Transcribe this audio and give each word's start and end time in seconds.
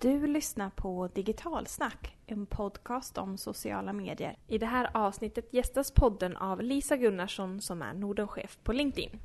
Du 0.00 0.26
lyssnar 0.26 0.70
på 0.70 1.08
Digitalsnack, 1.14 2.16
en 2.26 2.46
podcast 2.46 3.18
om 3.18 3.38
sociala 3.38 3.92
medier. 3.92 4.36
I 4.46 4.58
det 4.58 4.66
här 4.66 4.90
avsnittet 4.94 5.54
gästas 5.54 5.90
podden 5.90 6.36
av 6.36 6.62
Lisa 6.62 6.96
Gunnarsson 6.96 7.60
som 7.60 7.82
är 7.82 7.92
Nordenchef 7.92 8.58
på 8.62 8.72
LinkedIn. 8.72 9.20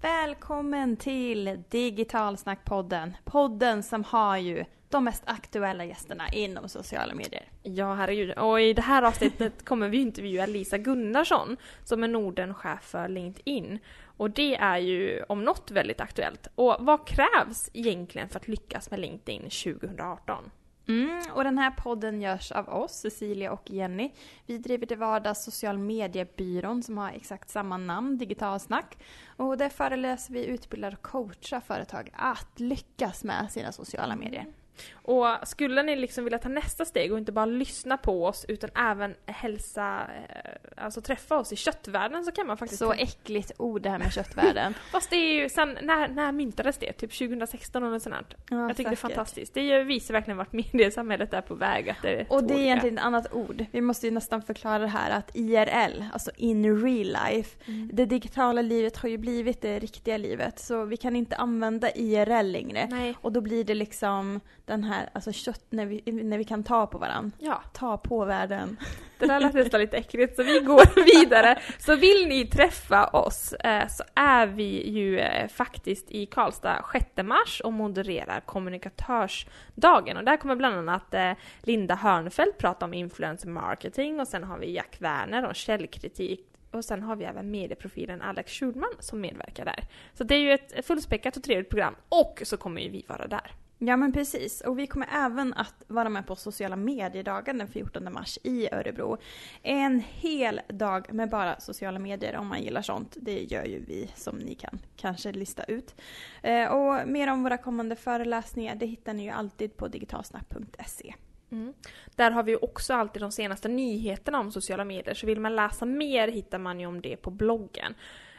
Välkommen 0.00 0.96
till 0.96 1.62
Digitalsnackpodden, 1.68 3.16
Podden 3.24 3.82
som 3.82 4.04
har 4.04 4.36
ju 4.36 4.64
de 4.88 5.04
mest 5.04 5.22
aktuella 5.26 5.84
gästerna 5.84 6.28
inom 6.28 6.68
sociala 6.68 7.14
medier. 7.14 7.48
Ja, 7.62 7.94
herregud. 7.94 8.38
Och 8.38 8.60
i 8.60 8.72
det 8.72 8.82
här 8.82 9.02
avsnittet 9.02 9.64
kommer 9.64 9.88
vi 9.88 9.98
intervjua 10.00 10.46
Lisa 10.46 10.78
Gunnarsson 10.78 11.56
som 11.84 12.04
är 12.04 12.08
Nordenchef 12.08 12.82
för 12.82 13.08
LinkedIn. 13.08 13.78
Och 14.16 14.30
det 14.30 14.56
är 14.56 14.78
ju 14.78 15.22
om 15.28 15.44
något 15.44 15.70
väldigt 15.70 16.00
aktuellt. 16.00 16.48
Och 16.54 16.76
vad 16.78 17.06
krävs 17.06 17.70
egentligen 17.72 18.28
för 18.28 18.36
att 18.36 18.48
lyckas 18.48 18.90
med 18.90 19.00
LinkedIn 19.00 19.42
2018? 19.42 20.50
Mm, 20.88 21.22
och 21.32 21.44
den 21.44 21.58
här 21.58 21.70
podden 21.70 22.22
görs 22.22 22.52
av 22.52 22.68
oss, 22.68 22.92
Cecilia 22.92 23.52
och 23.52 23.70
Jenny. 23.70 24.12
Vi 24.46 24.58
driver 24.58 24.86
till 24.86 24.96
vardags 24.96 25.44
social 25.44 25.78
mediebyrån 25.78 26.82
som 26.82 26.98
har 26.98 27.10
exakt 27.10 27.50
samma 27.50 27.76
namn, 27.76 28.18
Digitalsnack. 28.18 28.98
Och 29.36 29.56
där 29.58 29.68
föreläser 29.68 30.32
vi, 30.32 30.46
utbildar 30.46 30.92
och 30.92 31.02
coachar 31.02 31.60
företag 31.60 32.10
att 32.12 32.60
lyckas 32.60 33.24
med 33.24 33.52
sina 33.52 33.72
sociala 33.72 34.16
medier. 34.16 34.46
Och 34.92 35.26
skulle 35.42 35.82
ni 35.82 35.96
liksom 35.96 36.24
vilja 36.24 36.38
ta 36.38 36.48
nästa 36.48 36.84
steg 36.84 37.12
och 37.12 37.18
inte 37.18 37.32
bara 37.32 37.46
lyssna 37.46 37.96
på 37.96 38.26
oss 38.26 38.44
utan 38.48 38.70
även 38.74 39.14
hälsa, 39.26 40.06
eh, 40.28 40.75
alltså 40.76 41.00
träffa 41.00 41.38
oss 41.38 41.52
i 41.52 41.56
köttvärlden 41.56 42.24
så 42.24 42.32
kan 42.32 42.46
man 42.46 42.56
faktiskt... 42.56 42.78
Så 42.78 42.92
äckligt 42.92 43.52
ord 43.56 43.82
det 43.82 43.90
här 43.90 43.98
med 43.98 44.12
köttvärlden. 44.12 44.74
Fast 44.90 45.10
det 45.10 45.16
är 45.16 45.42
ju 45.42 45.48
sen, 45.48 45.78
när, 45.82 46.08
när 46.08 46.32
myntades 46.32 46.78
det? 46.78 46.92
Typ 46.92 47.18
2016 47.18 47.84
eller 47.84 47.98
sånt 47.98 48.16
ja, 48.50 48.56
Jag 48.56 48.76
tycker 48.76 48.90
säkert. 48.90 49.02
det 49.02 49.06
är 49.06 49.08
fantastiskt. 49.08 49.54
Det 49.54 49.84
visar 49.84 50.14
verkligen 50.14 50.36
vart 50.36 50.52
mediesamhället 50.72 51.34
är 51.34 51.40
på 51.40 51.54
väg. 51.54 51.90
Att 51.90 52.02
det 52.02 52.26
och 52.28 52.44
det 52.44 52.54
är 52.54 52.58
egentligen 52.58 52.98
ett 52.98 53.04
annat 53.04 53.32
ord. 53.32 53.64
Vi 53.70 53.80
måste 53.80 54.06
ju 54.06 54.12
nästan 54.12 54.42
förklara 54.42 54.78
det 54.78 54.86
här 54.86 55.10
att 55.10 55.36
IRL, 55.36 56.04
alltså 56.12 56.30
in 56.36 56.82
real 56.82 57.16
life, 57.26 57.58
mm. 57.66 57.90
det 57.92 58.06
digitala 58.06 58.62
livet 58.62 58.96
har 58.96 59.08
ju 59.08 59.18
blivit 59.18 59.62
det 59.62 59.78
riktiga 59.78 60.16
livet. 60.16 60.58
Så 60.58 60.84
vi 60.84 60.96
kan 60.96 61.16
inte 61.16 61.36
använda 61.36 61.90
IRL 61.90 62.46
längre. 62.46 62.86
Nej. 62.90 63.16
Och 63.20 63.32
då 63.32 63.40
blir 63.40 63.64
det 63.64 63.74
liksom 63.74 64.40
den 64.64 64.84
här, 64.84 65.10
alltså 65.12 65.32
kött 65.32 65.66
när 65.70 65.86
vi, 65.86 66.02
när 66.12 66.38
vi 66.38 66.44
kan 66.44 66.64
ta 66.64 66.86
på 66.86 66.98
varandra. 66.98 67.30
Ja. 67.38 67.62
Ta 67.72 67.96
på 67.96 68.24
världen. 68.24 68.76
Det 69.18 69.26
där 69.26 69.40
lät 69.40 69.54
nästan 69.54 69.80
lite 69.80 69.96
äckligt 69.96 70.36
så 70.36 70.42
vi 70.42 70.60
går 70.60 71.04
vidare. 71.20 71.58
Så 71.78 71.96
vill 71.96 72.28
ni 72.28 72.46
träffa 72.46 73.06
oss 73.06 73.52
eh, 73.52 73.88
så 73.88 74.04
är 74.14 74.46
vi 74.46 74.90
ju 74.90 75.18
eh, 75.18 75.48
faktiskt 75.48 76.10
i 76.10 76.26
Karlstad 76.26 76.84
6 76.92 77.06
mars 77.22 77.60
och 77.60 77.72
modererar 77.72 78.40
kommunikatörsdagen. 78.40 80.16
Och 80.16 80.24
där 80.24 80.36
kommer 80.36 80.56
bland 80.56 80.76
annat 80.76 81.14
eh, 81.14 81.32
Linda 81.62 81.94
Hörnfeldt 81.94 82.58
prata 82.58 82.84
om 82.84 82.94
influencer 82.94 83.48
marketing 83.48 84.20
och 84.20 84.28
sen 84.28 84.44
har 84.44 84.58
vi 84.58 84.74
Jack 84.74 84.96
Werner 84.98 85.46
om 85.46 85.54
källkritik 85.54 86.40
och 86.70 86.84
sen 86.84 87.02
har 87.02 87.16
vi 87.16 87.24
även 87.24 87.50
medieprofilen 87.50 88.22
Alex 88.22 88.52
Schulman 88.52 88.90
som 88.98 89.20
medverkar 89.20 89.64
där. 89.64 89.84
Så 90.14 90.24
det 90.24 90.34
är 90.34 90.38
ju 90.38 90.52
ett 90.52 90.86
fullspäckat 90.86 91.36
och 91.36 91.42
trevligt 91.42 91.70
program. 91.70 91.94
Och 92.08 92.42
så 92.44 92.56
kommer 92.56 92.80
ju 92.80 92.88
vi 92.88 93.04
vara 93.08 93.26
där. 93.26 93.52
Ja 93.78 93.96
men 93.96 94.12
precis. 94.12 94.60
Och 94.60 94.78
vi 94.78 94.86
kommer 94.86 95.08
även 95.12 95.54
att 95.54 95.74
vara 95.86 96.08
med 96.08 96.26
på 96.26 96.36
sociala 96.36 96.76
mediedagen 96.76 97.58
den 97.58 97.68
14 97.68 98.12
mars 98.12 98.38
i 98.42 98.68
Örebro. 98.72 99.18
En 99.62 100.00
hel 100.00 100.60
dag 100.68 101.12
med 101.12 101.30
bara 101.30 101.60
sociala 101.60 101.98
medier 101.98 102.36
om 102.36 102.46
man 102.46 102.62
gillar 102.62 102.82
sånt. 102.82 103.16
Det 103.20 103.42
gör 103.42 103.64
ju 103.64 103.84
vi 103.84 104.10
som 104.14 104.36
ni 104.36 104.54
kan 104.54 104.78
kanske 104.96 105.32
lista 105.32 105.64
ut. 105.64 105.94
Eh, 106.42 106.66
och 106.66 107.08
mer 107.08 107.32
om 107.32 107.42
våra 107.42 107.58
kommande 107.58 107.96
föreläsningar 107.96 108.74
det 108.74 108.86
hittar 108.86 109.14
ni 109.14 109.22
ju 109.24 109.30
alltid 109.30 109.76
på 109.76 109.88
digitalsnack.se. 109.88 111.14
Mm. 111.50 111.72
Där 112.14 112.30
har 112.30 112.42
vi 112.42 112.56
också 112.56 112.94
alltid 112.94 113.22
de 113.22 113.32
senaste 113.32 113.68
nyheterna 113.68 114.40
om 114.40 114.52
sociala 114.52 114.84
medier, 114.84 115.14
så 115.14 115.26
vill 115.26 115.40
man 115.40 115.56
läsa 115.56 115.84
mer 115.84 116.28
hittar 116.28 116.58
man 116.58 116.80
ju 116.80 116.86
om 116.86 117.00
det 117.00 117.16
på 117.16 117.30
bloggen. 117.30 117.94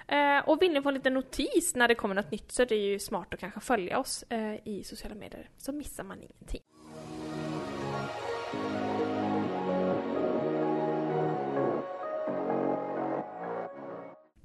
Eh, 0.08 0.50
och 0.50 0.62
vill 0.62 0.74
ni 0.74 0.82
få 0.82 0.90
en 0.90 0.96
liten 0.96 1.14
notis 1.14 1.76
när 1.76 1.88
det 1.88 1.96
kommer 1.96 2.16
något 2.16 2.32
nytt 2.32 2.52
så 2.52 2.62
är 2.62 2.66
det 2.66 2.76
ju 2.76 3.00
smart 3.00 3.34
att 3.34 3.40
kanske 3.40 3.60
följa 3.60 4.00
oss 4.00 4.24
eh, 4.30 4.68
i 4.68 4.84
sociala 4.84 5.16
medier, 5.16 5.50
så 5.58 5.72
missar 5.72 6.04
man 6.04 6.18
ingenting. 6.18 6.62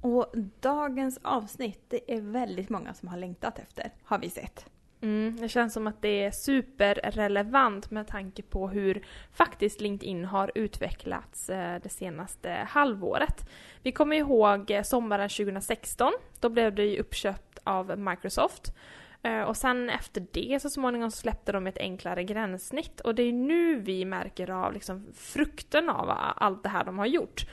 Och 0.01 0.33
dagens 0.59 1.19
avsnitt, 1.21 1.85
det 1.87 2.13
är 2.13 2.21
väldigt 2.21 2.69
många 2.69 2.93
som 2.93 3.07
har 3.07 3.17
längtat 3.17 3.59
efter, 3.59 3.91
har 4.03 4.19
vi 4.19 4.29
sett. 4.29 4.65
Mm, 5.03 5.35
det 5.39 5.49
känns 5.49 5.73
som 5.73 5.87
att 5.87 6.01
det 6.01 6.23
är 6.23 6.31
superrelevant 6.31 7.91
med 7.91 8.07
tanke 8.07 8.41
på 8.41 8.67
hur 8.67 9.05
faktiskt 9.33 9.81
LinkedIn 9.81 10.25
har 10.25 10.51
utvecklats 10.55 11.49
eh, 11.49 11.79
det 11.83 11.89
senaste 11.89 12.49
halvåret. 12.69 13.49
Vi 13.81 13.91
kommer 13.91 14.15
ihåg 14.15 14.71
eh, 14.71 14.83
sommaren 14.83 15.29
2016. 15.29 16.13
Då 16.39 16.49
blev 16.49 16.75
det 16.75 16.85
ju 16.85 16.99
uppköpt 16.99 17.59
av 17.63 17.99
Microsoft. 17.99 18.75
Eh, 19.23 19.41
och 19.41 19.57
sen 19.57 19.89
efter 19.89 20.27
det 20.31 20.61
så 20.61 20.69
småningom 20.69 21.11
släppte 21.11 21.51
de 21.51 21.67
ett 21.67 21.77
enklare 21.77 22.23
gränssnitt 22.23 23.01
och 23.01 23.15
det 23.15 23.23
är 23.23 23.33
nu 23.33 23.79
vi 23.79 24.05
märker 24.05 24.51
av 24.51 24.73
liksom 24.73 25.07
frukten 25.15 25.89
av 25.89 26.09
allt 26.35 26.63
det 26.63 26.69
här 26.69 26.83
de 26.83 26.99
har 26.99 27.05
gjort. 27.05 27.45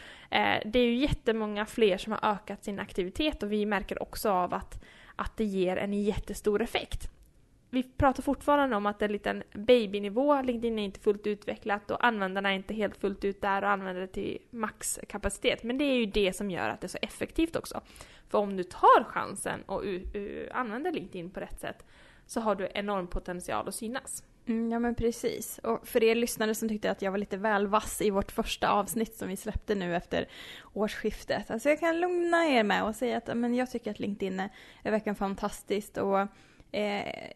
Det 0.64 0.78
är 0.78 0.84
ju 0.84 0.94
jättemånga 0.94 1.66
fler 1.66 1.98
som 1.98 2.12
har 2.12 2.32
ökat 2.32 2.64
sin 2.64 2.80
aktivitet 2.80 3.42
och 3.42 3.52
vi 3.52 3.66
märker 3.66 4.02
också 4.02 4.30
av 4.30 4.54
att, 4.54 4.84
att 5.16 5.36
det 5.36 5.44
ger 5.44 5.76
en 5.76 5.92
jättestor 5.92 6.62
effekt 6.62 7.10
vi 7.70 7.82
pratar 7.82 8.22
fortfarande 8.22 8.76
om 8.76 8.86
att 8.86 8.98
det 8.98 9.04
är 9.04 9.08
en 9.08 9.12
liten 9.12 9.42
babynivå, 9.52 10.42
LinkedIn 10.42 10.78
är 10.78 10.84
inte 10.84 11.00
fullt 11.00 11.26
utvecklat 11.26 11.90
och 11.90 12.04
användarna 12.06 12.50
är 12.50 12.54
inte 12.54 12.74
helt 12.74 12.96
fullt 12.96 13.24
ut 13.24 13.40
där 13.40 13.62
och 13.62 13.70
använder 13.70 14.00
det 14.00 14.06
till 14.06 14.38
maxkapacitet. 14.50 15.62
Men 15.62 15.78
det 15.78 15.84
är 15.84 15.94
ju 15.94 16.06
det 16.06 16.36
som 16.36 16.50
gör 16.50 16.68
att 16.68 16.80
det 16.80 16.86
är 16.86 16.88
så 16.88 16.98
effektivt 17.02 17.56
också. 17.56 17.80
För 18.28 18.38
om 18.38 18.56
du 18.56 18.64
tar 18.64 19.04
chansen 19.04 19.62
och 19.62 19.82
använder 20.52 20.92
LinkedIn 20.92 21.30
på 21.30 21.40
rätt 21.40 21.60
sätt 21.60 21.84
så 22.26 22.40
har 22.40 22.54
du 22.54 22.68
enorm 22.74 23.06
potential 23.06 23.68
att 23.68 23.74
synas. 23.74 24.24
Mm, 24.46 24.72
ja 24.72 24.78
men 24.78 24.94
precis. 24.94 25.58
Och 25.58 25.88
för 25.88 26.04
er 26.04 26.14
lyssnare 26.14 26.54
som 26.54 26.68
tyckte 26.68 26.90
att 26.90 27.02
jag 27.02 27.10
var 27.10 27.18
lite 27.18 27.36
väl 27.36 27.66
vass 27.66 28.02
i 28.02 28.10
vårt 28.10 28.32
första 28.32 28.68
avsnitt 28.68 29.14
som 29.14 29.28
vi 29.28 29.36
släppte 29.36 29.74
nu 29.74 29.96
efter 29.96 30.28
årsskiftet. 30.72 31.50
Alltså 31.50 31.68
jag 31.68 31.80
kan 31.80 32.00
lugna 32.00 32.46
er 32.46 32.62
med 32.62 32.84
och 32.84 32.96
säga 32.96 33.16
att 33.16 33.36
men 33.36 33.54
jag 33.54 33.70
tycker 33.70 33.90
att 33.90 33.98
LinkedIn 33.98 34.40
är, 34.40 34.48
är 34.82 34.90
verkligen 34.90 35.16
fantastiskt 35.16 35.98
och 35.98 36.26
eh, 36.72 37.30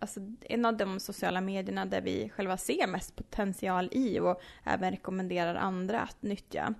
alltså 0.00 0.20
en 0.40 0.64
av 0.64 0.76
de 0.76 1.00
sociala 1.00 1.40
medierna 1.40 1.86
där 1.86 2.00
vi 2.00 2.28
själva 2.28 2.56
ser 2.56 2.86
mest 2.86 3.16
potential 3.16 3.88
i 3.92 4.20
och 4.20 4.40
även 4.64 4.90
rekommenderar 4.90 5.54
andra 5.54 6.00
att 6.00 6.22
nyttja. 6.22 6.74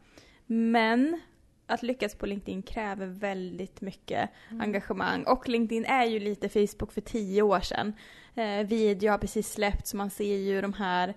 Men 0.46 1.20
att 1.66 1.82
lyckas 1.82 2.14
på 2.14 2.26
LinkedIn 2.26 2.62
kräver 2.62 3.06
väldigt 3.06 3.80
mycket 3.80 4.30
mm. 4.50 4.60
engagemang. 4.60 5.24
Och 5.24 5.48
LinkedIn 5.48 5.84
är 5.84 6.04
ju 6.04 6.20
lite 6.20 6.48
Facebook 6.48 6.92
för 6.92 7.00
tio 7.00 7.42
år 7.42 7.60
sedan. 7.60 7.92
Eh, 8.34 8.66
video 8.66 9.10
har 9.10 9.18
precis 9.18 9.52
släppt 9.52 9.86
så 9.86 9.96
man 9.96 10.10
ser 10.10 10.36
ju 10.36 10.60
de 10.60 10.72
här 10.72 11.14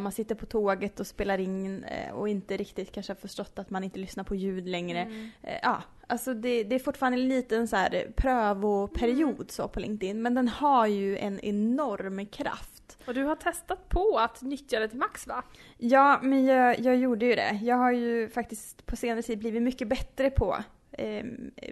man 0.00 0.12
sitter 0.12 0.34
på 0.34 0.46
tåget 0.46 1.00
och 1.00 1.06
spelar 1.06 1.38
in 1.38 1.84
eh, 1.84 2.12
och 2.12 2.28
inte 2.28 2.56
riktigt 2.56 2.92
kanske 2.92 3.10
har 3.10 3.16
förstått 3.16 3.58
att 3.58 3.70
man 3.70 3.84
inte 3.84 3.98
lyssnar 3.98 4.24
på 4.24 4.34
ljud 4.34 4.68
längre. 4.68 4.98
Mm. 4.98 5.30
Eh, 5.42 5.58
ja, 5.62 5.82
Alltså 6.06 6.34
det, 6.34 6.64
det, 6.64 6.74
är 6.74 6.78
fortfarande 6.78 7.18
en 7.18 7.28
liten 7.28 7.68
så 7.68 7.76
här 7.76 8.12
prövoperiod 8.16 9.34
mm. 9.34 9.48
så 9.48 9.68
på 9.68 9.80
LinkedIn, 9.80 10.22
men 10.22 10.34
den 10.34 10.48
har 10.48 10.86
ju 10.86 11.18
en 11.18 11.40
enorm 11.40 12.26
kraft. 12.26 12.98
Och 13.06 13.14
du 13.14 13.24
har 13.24 13.36
testat 13.36 13.88
på 13.88 14.18
att 14.18 14.42
nyttja 14.42 14.80
det 14.80 14.88
till 14.88 14.98
max 14.98 15.26
va? 15.26 15.42
Ja, 15.78 16.20
men 16.22 16.44
jag, 16.44 16.80
jag 16.80 16.96
gjorde 16.96 17.26
ju 17.26 17.34
det. 17.34 17.60
Jag 17.62 17.76
har 17.76 17.92
ju 17.92 18.28
faktiskt 18.28 18.86
på 18.86 18.96
senare 18.96 19.22
tid 19.22 19.38
blivit 19.38 19.62
mycket 19.62 19.88
bättre 19.88 20.30
på 20.30 20.56
eh, 20.92 21.24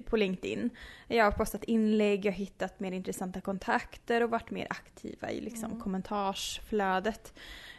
på 0.07 0.17
LinkedIn. 0.17 0.71
Jag 1.09 1.25
har 1.25 1.33
postat 1.33 1.65
inlägg, 1.65 2.25
jag 2.25 2.33
har 2.33 2.37
hittat 2.37 2.81
mer 2.81 2.93
intressanta 2.93 3.41
kontakter 3.41 4.23
och 4.23 4.31
varit 4.31 4.51
mer 4.51 4.67
aktiva 4.71 5.31
i 5.31 5.41
liksom, 5.41 5.71
mm. 5.71 5.81
kommentarsflödet. 5.81 7.35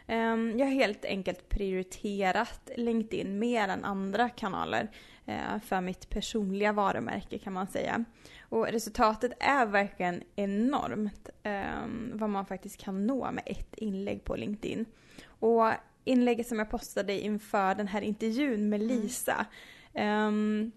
Um, 0.08 0.58
jag 0.58 0.66
har 0.66 0.72
helt 0.72 1.04
enkelt 1.04 1.48
prioriterat 1.48 2.70
LinkedIn 2.76 3.38
mer 3.38 3.68
än 3.68 3.84
andra 3.84 4.28
kanaler. 4.28 4.90
Eh, 5.26 5.58
för 5.64 5.80
mitt 5.80 6.10
personliga 6.10 6.72
varumärke 6.72 7.38
kan 7.38 7.52
man 7.52 7.66
säga. 7.66 8.04
Och 8.40 8.66
resultatet 8.66 9.32
är 9.40 9.66
verkligen 9.66 10.22
enormt 10.36 11.30
um, 11.44 12.10
vad 12.14 12.30
man 12.30 12.46
faktiskt 12.46 12.80
kan 12.80 13.06
nå 13.06 13.32
med 13.32 13.44
ett 13.46 13.74
inlägg 13.76 14.24
på 14.24 14.36
LinkedIn. 14.36 14.84
Och 15.26 15.70
inlägget 16.04 16.46
som 16.46 16.58
jag 16.58 16.70
postade 16.70 17.20
inför 17.20 17.74
den 17.74 17.88
här 17.88 18.02
intervjun 18.02 18.68
med 18.68 18.82
mm. 18.82 18.96
Lisa 18.96 19.46
um, 19.94 20.72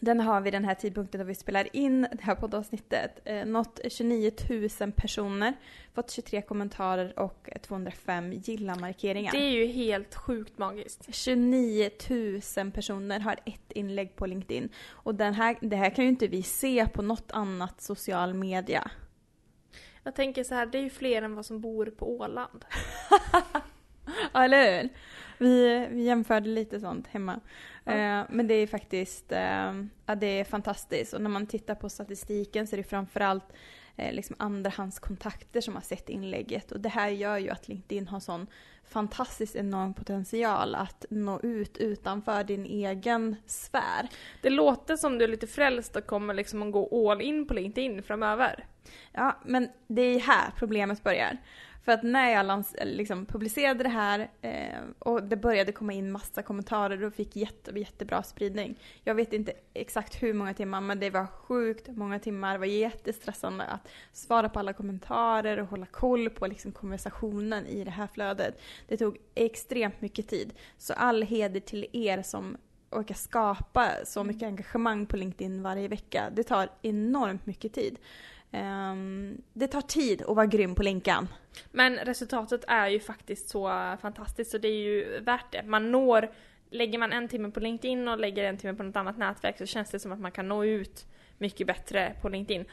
Den 0.00 0.20
har 0.20 0.40
vid 0.40 0.52
den 0.52 0.64
här 0.64 0.74
tidpunkten 0.74 1.18
då 1.18 1.24
vi 1.24 1.34
spelar 1.34 1.76
in 1.76 2.02
det 2.02 2.22
här 2.22 2.34
poddavsnittet 2.34 3.20
eh, 3.24 3.44
nått 3.44 3.80
29 3.88 4.30
000 4.80 4.92
personer, 4.92 5.54
fått 5.94 6.10
23 6.10 6.42
kommentarer 6.42 7.18
och 7.18 7.50
205 7.62 8.32
gilla-markeringar. 8.32 9.32
Det 9.32 9.38
är 9.38 9.50
ju 9.50 9.66
helt 9.66 10.14
sjukt 10.14 10.58
magiskt. 10.58 11.14
29 11.14 11.90
000 12.56 12.70
personer 12.70 13.20
har 13.20 13.32
ett 13.44 13.72
inlägg 13.72 14.16
på 14.16 14.26
LinkedIn. 14.26 14.68
Och 14.88 15.14
den 15.14 15.34
här, 15.34 15.56
det 15.60 15.76
här 15.76 15.90
kan 15.90 16.04
ju 16.04 16.10
inte 16.10 16.26
vi 16.26 16.42
se 16.42 16.88
på 16.88 17.02
något 17.02 17.32
annat 17.32 17.80
social 17.80 18.34
media. 18.34 18.90
Jag 20.04 20.14
tänker 20.14 20.44
så 20.44 20.54
här, 20.54 20.66
det 20.66 20.78
är 20.78 20.82
ju 20.82 20.90
fler 20.90 21.22
än 21.22 21.34
vad 21.34 21.46
som 21.46 21.60
bor 21.60 21.86
på 21.86 22.16
Åland. 22.18 22.64
Ja, 24.34 24.44
eller 24.44 24.82
hur? 24.82 24.88
Vi, 25.38 25.86
vi 25.90 26.02
jämförde 26.02 26.48
lite 26.48 26.80
sånt 26.80 27.06
hemma. 27.06 27.40
Ja. 27.84 27.92
Eh, 27.92 28.24
men 28.28 28.46
det 28.46 28.54
är 28.54 28.66
faktiskt 28.66 29.32
eh, 29.32 29.72
ja, 30.06 30.14
det 30.14 30.26
är 30.26 30.44
fantastiskt. 30.44 31.12
Och 31.12 31.22
när 31.22 31.30
man 31.30 31.46
tittar 31.46 31.74
på 31.74 31.88
statistiken 31.88 32.66
så 32.66 32.76
är 32.76 32.76
det 32.76 32.82
framförallt 32.82 33.52
eh, 33.96 34.12
liksom 34.12 34.36
andrahandskontakter 34.38 35.60
som 35.60 35.74
har 35.74 35.82
sett 35.82 36.08
inlägget. 36.08 36.72
Och 36.72 36.80
det 36.80 36.88
här 36.88 37.08
gör 37.08 37.38
ju 37.38 37.50
att 37.50 37.68
LinkedIn 37.68 38.08
har 38.08 38.20
sån 38.20 38.46
fantastiskt 38.84 39.56
enorm 39.56 39.94
potential 39.94 40.74
att 40.74 41.04
nå 41.10 41.40
ut 41.40 41.76
utanför 41.76 42.44
din 42.44 42.66
egen 42.66 43.36
sfär. 43.46 44.08
Det 44.42 44.50
låter 44.50 44.96
som 44.96 45.18
du 45.18 45.24
är 45.24 45.28
lite 45.28 45.46
frälst 45.46 45.96
och 45.96 46.06
kommer 46.06 46.34
liksom 46.34 46.62
att 46.62 46.72
gå 46.72 47.10
all 47.10 47.20
in 47.20 47.46
på 47.46 47.54
LinkedIn 47.54 48.02
framöver. 48.02 48.66
Ja, 49.12 49.38
men 49.44 49.68
det 49.86 50.02
är 50.02 50.20
här 50.20 50.50
problemet 50.56 51.02
börjar. 51.02 51.38
För 51.84 51.92
att 51.92 52.02
när 52.02 52.30
jag 52.30 52.46
lans- 52.46 52.76
liksom 52.84 53.26
publicerade 53.26 53.82
det 53.82 53.88
här 53.88 54.30
eh, 54.42 54.80
och 54.98 55.22
det 55.22 55.36
började 55.36 55.72
komma 55.72 55.92
in 55.92 56.12
massa 56.12 56.42
kommentarer 56.42 57.04
och 57.04 57.14
fick 57.14 57.36
jätte, 57.36 57.78
jättebra 57.78 58.22
spridning. 58.22 58.78
Jag 59.04 59.14
vet 59.14 59.32
inte 59.32 59.52
exakt 59.74 60.22
hur 60.22 60.34
många 60.34 60.54
timmar 60.54 60.80
men 60.80 61.00
det 61.00 61.10
var 61.10 61.26
sjukt 61.26 61.88
många 61.88 62.18
timmar. 62.18 62.52
Det 62.52 62.58
var 62.58 62.66
jättestressande 62.66 63.64
att 63.64 63.88
svara 64.12 64.48
på 64.48 64.58
alla 64.58 64.72
kommentarer 64.72 65.58
och 65.60 65.66
hålla 65.66 65.86
koll 65.86 66.30
på 66.30 66.46
liksom 66.46 66.72
konversationen 66.72 67.66
i 67.66 67.84
det 67.84 67.90
här 67.90 68.06
flödet. 68.06 68.60
Det 68.88 68.96
tog 68.96 69.18
extremt 69.34 70.00
mycket 70.00 70.28
tid. 70.28 70.54
Så 70.78 70.92
all 70.92 71.22
heder 71.22 71.60
till 71.60 71.86
er 71.92 72.22
som 72.22 72.56
orkar 72.90 73.14
skapa 73.14 73.88
så 74.04 74.24
mycket 74.24 74.42
engagemang 74.42 75.06
på 75.06 75.16
LinkedIn 75.16 75.62
varje 75.62 75.88
vecka. 75.88 76.30
Det 76.32 76.42
tar 76.42 76.68
enormt 76.82 77.46
mycket 77.46 77.72
tid. 77.72 77.98
Um, 78.52 79.42
det 79.52 79.66
tar 79.66 79.80
tid 79.80 80.22
att 80.22 80.36
vara 80.36 80.46
grym 80.46 80.74
på 80.74 80.82
Linkan. 80.82 81.28
Men 81.70 81.96
resultatet 81.96 82.64
är 82.68 82.88
ju 82.88 83.00
faktiskt 83.00 83.48
så 83.48 83.68
fantastiskt 84.02 84.50
så 84.50 84.58
det 84.58 84.68
är 84.68 84.82
ju 84.82 85.20
värt 85.20 85.52
det. 85.52 85.62
Man 85.62 85.92
når, 85.92 86.30
lägger 86.70 86.98
man 86.98 87.12
en 87.12 87.28
timme 87.28 87.50
på 87.50 87.60
LinkedIn 87.60 88.08
och 88.08 88.18
lägger 88.18 88.44
en 88.44 88.58
timme 88.58 88.74
på 88.74 88.82
något 88.82 88.96
annat 88.96 89.18
nätverk 89.18 89.58
så 89.58 89.66
känns 89.66 89.90
det 89.90 89.98
som 89.98 90.12
att 90.12 90.20
man 90.20 90.32
kan 90.32 90.48
nå 90.48 90.64
ut 90.64 91.06
mycket 91.38 91.66
bättre 91.66 92.14
på 92.22 92.28
LinkedIn. 92.28 92.64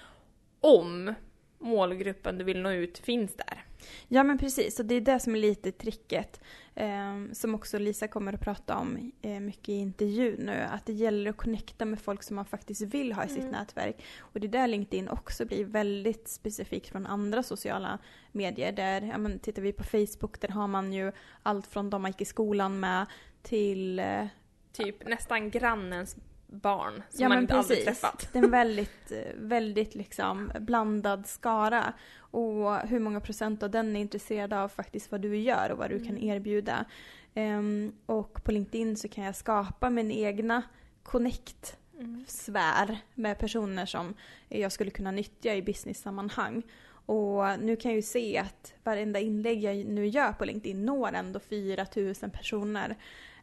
Om 0.60 1.14
målgruppen 1.60 2.38
du 2.38 2.44
vill 2.44 2.62
nå 2.62 2.72
ut 2.72 2.98
finns 2.98 3.36
där. 3.36 3.66
Ja 4.08 4.24
men 4.24 4.38
precis, 4.38 4.80
och 4.80 4.86
det 4.86 4.96
är 4.96 5.02
det 5.02 5.20
som 5.20 5.36
är 5.36 5.40
lite 5.40 5.72
tricket. 5.72 6.40
Eh, 6.76 7.16
som 7.34 7.56
också 7.56 7.80
Lisa 7.80 8.08
kommer 8.08 8.34
att 8.34 8.42
prata 8.42 8.78
om 8.78 9.12
eh, 9.22 9.40
mycket 9.40 9.70
i 9.70 9.74
intervjun 9.74 10.40
nu. 10.40 10.66
Att 10.72 10.86
det 10.86 10.94
gäller 10.94 11.30
att 11.30 11.38
connecta 11.38 11.86
med 11.86 12.00
folk 12.00 12.24
som 12.24 12.36
man 12.36 12.46
faktiskt 12.46 12.82
vill 12.82 13.14
ha 13.14 13.26
i 13.26 13.28
sitt 13.28 13.40
mm. 13.40 13.52
nätverk. 13.52 14.04
Och 14.20 14.40
det 14.40 14.48
är 14.48 14.52
där 14.52 14.68
LinkedIn 14.68 15.10
också 15.10 15.46
blir 15.46 15.66
väldigt 15.66 16.28
specifikt 16.28 16.90
från 16.90 17.06
andra 17.06 17.44
sociala 17.44 18.00
medier. 18.32 18.72
Där, 18.72 19.02
ja, 19.02 19.18
men, 19.18 19.40
tittar 19.40 19.62
vi 19.62 19.74
på 19.74 19.84
Facebook, 19.84 20.42
där 20.42 20.50
har 20.50 20.68
man 20.68 20.94
ju 20.94 21.12
allt 21.44 21.68
från 21.68 21.90
de 21.90 22.02
man 22.02 22.12
gick 22.12 22.22
i 22.22 22.26
skolan 22.26 22.80
med 22.80 23.06
till 23.42 24.00
eh, 24.00 24.26
Typ 24.72 25.08
nästan 25.08 25.50
grannens 25.50 26.18
barn 26.50 27.04
som 27.10 27.24
ja, 27.24 27.30
man 27.30 27.38
inte 27.38 27.54
precis. 27.54 27.72
aldrig 27.72 27.86
träffat. 27.86 28.30
Det 28.34 28.40
är 28.40 28.44
en 28.44 28.52
väldigt, 28.52 29.12
väldigt 29.36 29.96
liksom 29.96 30.52
blandad 30.60 31.28
skara. 31.28 31.94
Och 32.32 32.78
hur 32.78 33.00
många 33.00 33.20
procent 33.20 33.64
av 33.64 33.70
den 33.70 33.96
är 33.96 34.02
intresserade 34.02 34.60
av 34.60 34.70
faktiskt 34.70 35.12
vad 35.12 35.22
du 35.22 35.38
gör 35.38 35.70
och 35.70 35.78
vad 35.78 35.90
du 35.90 35.96
mm. 35.96 36.08
kan 36.08 36.18
erbjuda. 36.18 36.86
Um, 37.36 37.94
och 38.06 38.44
på 38.44 38.52
LinkedIn 38.52 38.98
så 38.98 39.08
kan 39.08 39.24
jag 39.24 39.36
skapa 39.36 39.90
min 39.90 40.12
egna 40.12 40.64
connect-sfär 41.04 42.84
mm. 42.84 42.98
med 43.16 43.40
personer 43.40 43.86
som 43.86 44.14
jag 44.50 44.72
skulle 44.72 44.92
kunna 44.92 45.12
nyttja 45.12 45.56
i 45.56 45.62
business-sammanhang. 45.62 46.64
Och 47.06 47.60
nu 47.60 47.76
kan 47.76 47.92
jag 47.92 47.96
ju 47.96 48.02
se 48.02 48.38
att 48.38 48.74
varenda 48.84 49.20
inlägg 49.20 49.64
jag 49.64 49.76
nu 49.86 50.08
gör 50.08 50.32
på 50.32 50.46
LinkedIn 50.46 50.86
når 50.86 51.14
ändå 51.14 51.40
4000 51.40 52.32
personer. 52.32 52.96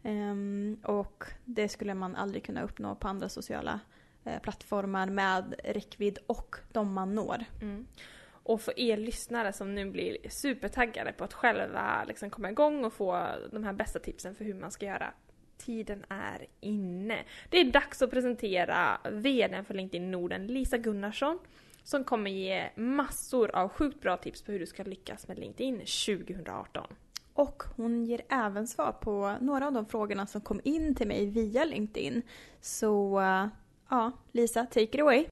Um, 0.06 0.78
och 0.82 1.24
det 1.44 1.68
skulle 1.68 1.94
man 1.94 2.16
aldrig 2.16 2.44
kunna 2.44 2.62
uppnå 2.62 2.94
på 2.94 3.08
andra 3.08 3.28
sociala 3.28 3.80
eh, 4.24 4.40
plattformar 4.40 5.06
med 5.06 5.54
räckvidd 5.64 6.18
och 6.26 6.56
de 6.72 6.92
man 6.92 7.14
når. 7.14 7.44
Mm. 7.62 7.86
Och 8.28 8.60
för 8.60 8.80
er 8.80 8.96
lyssnare 8.96 9.52
som 9.52 9.74
nu 9.74 9.90
blir 9.90 10.16
supertaggade 10.28 11.12
på 11.12 11.24
att 11.24 11.32
själva 11.32 12.04
liksom 12.04 12.30
komma 12.30 12.50
igång 12.50 12.84
och 12.84 12.92
få 12.92 13.26
de 13.52 13.64
här 13.64 13.72
bästa 13.72 13.98
tipsen 13.98 14.34
för 14.34 14.44
hur 14.44 14.54
man 14.54 14.70
ska 14.70 14.86
göra. 14.86 15.12
Tiden 15.58 16.04
är 16.08 16.46
inne. 16.60 17.24
Det 17.50 17.60
är 17.60 17.64
dags 17.64 18.02
att 18.02 18.10
presentera 18.10 18.98
VDn 19.10 19.64
för 19.64 19.74
LinkedIn 19.74 20.10
Norden, 20.10 20.46
Lisa 20.46 20.78
Gunnarsson, 20.78 21.38
som 21.82 22.04
kommer 22.04 22.30
ge 22.30 22.70
massor 22.76 23.56
av 23.56 23.68
sjukt 23.68 24.00
bra 24.00 24.16
tips 24.16 24.42
på 24.42 24.52
hur 24.52 24.58
du 24.58 24.66
ska 24.66 24.82
lyckas 24.82 25.28
med 25.28 25.38
LinkedIn 25.38 25.78
2018. 25.78 26.86
Och 27.36 27.62
hon 27.76 28.04
ger 28.04 28.20
även 28.28 28.66
svar 28.66 28.92
på 28.92 29.34
några 29.40 29.66
av 29.66 29.72
de 29.72 29.86
frågorna 29.86 30.26
som 30.26 30.40
kom 30.40 30.60
in 30.64 30.94
till 30.94 31.08
mig 31.08 31.26
via 31.26 31.64
LinkedIn. 31.64 32.22
Så 32.60 33.20
eh, 33.20 33.46
ja, 33.88 34.12
Lisa, 34.32 34.66
take 34.66 34.82
it 34.82 35.00
away! 35.00 35.26